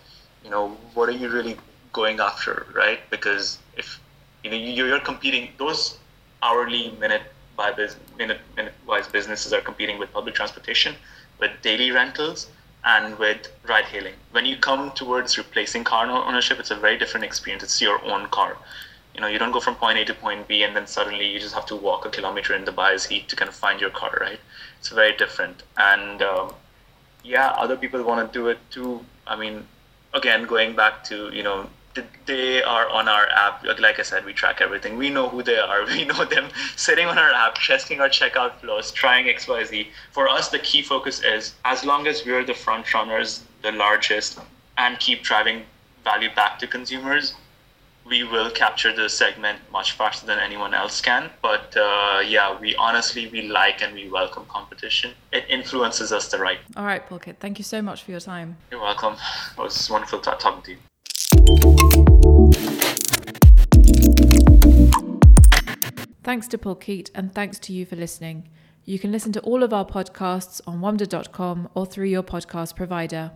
you 0.43 0.51
know, 0.51 0.77
what 0.93 1.09
are 1.09 1.17
you 1.23 1.29
really 1.29 1.57
going 1.93 2.19
after, 2.19 2.67
right? 2.75 2.99
Because 3.09 3.57
if 3.75 3.99
you 4.43 4.51
know 4.51 4.57
you're 4.57 4.99
competing, 4.99 5.49
those 5.57 5.97
hourly 6.43 6.91
minute 6.99 7.23
by 7.57 7.71
minute 8.19 8.41
minute 8.55 8.73
wise 8.85 9.07
businesses 9.07 9.51
are 9.51 9.61
competing 9.61 9.97
with 9.97 10.13
public 10.13 10.35
transportation, 10.35 10.93
with 11.39 11.51
daily 11.63 11.89
rentals, 11.89 12.47
and 12.83 13.17
with 13.17 13.51
ride 13.67 13.85
hailing. 13.85 14.13
When 14.31 14.45
you 14.45 14.57
come 14.57 14.91
towards 14.91 15.39
replacing 15.39 15.85
car 15.85 16.05
ownership, 16.07 16.59
it's 16.59 16.69
a 16.69 16.75
very 16.75 16.99
different 16.99 17.25
experience. 17.25 17.63
It's 17.63 17.81
your 17.81 17.99
own 18.05 18.27
car 18.27 18.57
you 19.15 19.21
know 19.21 19.27
you 19.27 19.39
don't 19.39 19.51
go 19.51 19.61
from 19.61 19.75
point 19.75 19.97
a 19.97 20.03
to 20.05 20.13
point 20.13 20.47
b 20.47 20.63
and 20.63 20.75
then 20.75 20.85
suddenly 20.85 21.27
you 21.31 21.39
just 21.39 21.55
have 21.55 21.65
to 21.65 21.75
walk 21.75 22.05
a 22.05 22.09
kilometer 22.09 22.53
in 22.53 22.65
the 22.65 22.71
bias 22.71 23.05
heat 23.05 23.29
to 23.29 23.35
kind 23.35 23.47
of 23.47 23.55
find 23.55 23.79
your 23.79 23.89
car 23.89 24.17
right? 24.19 24.39
It's 24.79 24.89
very 24.89 25.15
different. 25.15 25.63
And 25.77 26.21
um, 26.21 26.53
yeah 27.23 27.49
other 27.57 27.77
people 27.77 28.03
want 28.03 28.31
to 28.31 28.39
do 28.39 28.47
it 28.49 28.59
too. 28.69 29.05
I 29.25 29.35
mean 29.37 29.65
again 30.13 30.45
going 30.45 30.75
back 30.75 31.03
to 31.05 31.33
you 31.33 31.43
know 31.43 31.69
they 32.25 32.61
are 32.61 32.89
on 32.89 33.07
our 33.07 33.29
app. 33.29 33.63
Like 33.79 33.99
i 33.99 34.01
said 34.01 34.25
we 34.25 34.33
track 34.33 34.59
everything. 34.59 34.97
We 34.97 35.09
know 35.09 35.29
who 35.29 35.41
they 35.43 35.57
are. 35.57 35.85
We 35.95 36.03
know 36.03 36.25
them 36.25 36.49
sitting 36.75 37.07
on 37.07 37.17
our 37.17 37.31
app 37.31 37.55
testing 37.55 38.01
our 38.01 38.09
checkout 38.09 38.55
flows 38.59 38.91
trying 38.91 39.27
xyz 39.27 39.87
for 40.11 40.27
us 40.27 40.49
the 40.49 40.59
key 40.59 40.81
focus 40.81 41.23
is 41.23 41.53
as 41.63 41.85
long 41.85 42.05
as 42.05 42.25
we're 42.25 42.43
the 42.43 42.53
front 42.53 42.93
runners 42.93 43.43
the 43.61 43.71
largest 43.71 44.39
and 44.77 44.99
keep 44.99 45.23
driving 45.23 45.63
value 46.03 46.29
back 46.35 46.59
to 46.59 46.67
consumers 46.67 47.33
we 48.05 48.23
will 48.23 48.51
capture 48.51 48.95
the 48.95 49.09
segment 49.09 49.59
much 49.71 49.93
faster 49.93 50.25
than 50.25 50.39
anyone 50.39 50.73
else 50.73 51.01
can. 51.01 51.29
But 51.41 51.75
uh, 51.75 52.21
yeah, 52.25 52.57
we 52.59 52.75
honestly 52.75 53.27
we 53.27 53.43
like 53.43 53.81
and 53.81 53.93
we 53.93 54.09
welcome 54.09 54.45
competition. 54.47 55.11
It 55.31 55.45
influences 55.49 56.11
us 56.11 56.29
the 56.29 56.39
right. 56.39 56.59
All 56.77 56.85
right, 56.85 57.07
Pulkit. 57.07 57.37
Thank 57.39 57.57
you 57.57 57.63
so 57.63 57.81
much 57.81 58.03
for 58.03 58.11
your 58.11 58.19
time. 58.19 58.57
You're 58.71 58.81
welcome. 58.81 59.15
It 59.57 59.61
was 59.61 59.89
wonderful 59.89 60.19
talking 60.19 60.61
to 60.63 60.71
you. 60.71 60.77
Thanks 66.23 66.47
to 66.47 66.57
Pulkit 66.57 67.11
and 67.13 67.33
thanks 67.33 67.59
to 67.59 67.73
you 67.73 67.85
for 67.85 67.95
listening. 67.95 68.49
You 68.83 68.99
can 68.99 69.11
listen 69.11 69.31
to 69.33 69.39
all 69.41 69.63
of 69.63 69.73
our 69.73 69.85
podcasts 69.85 70.61
on 70.67 70.79
wamda.com 70.79 71.69
or 71.73 71.85
through 71.85 72.05
your 72.05 72.23
podcast 72.23 72.75
provider. 72.75 73.31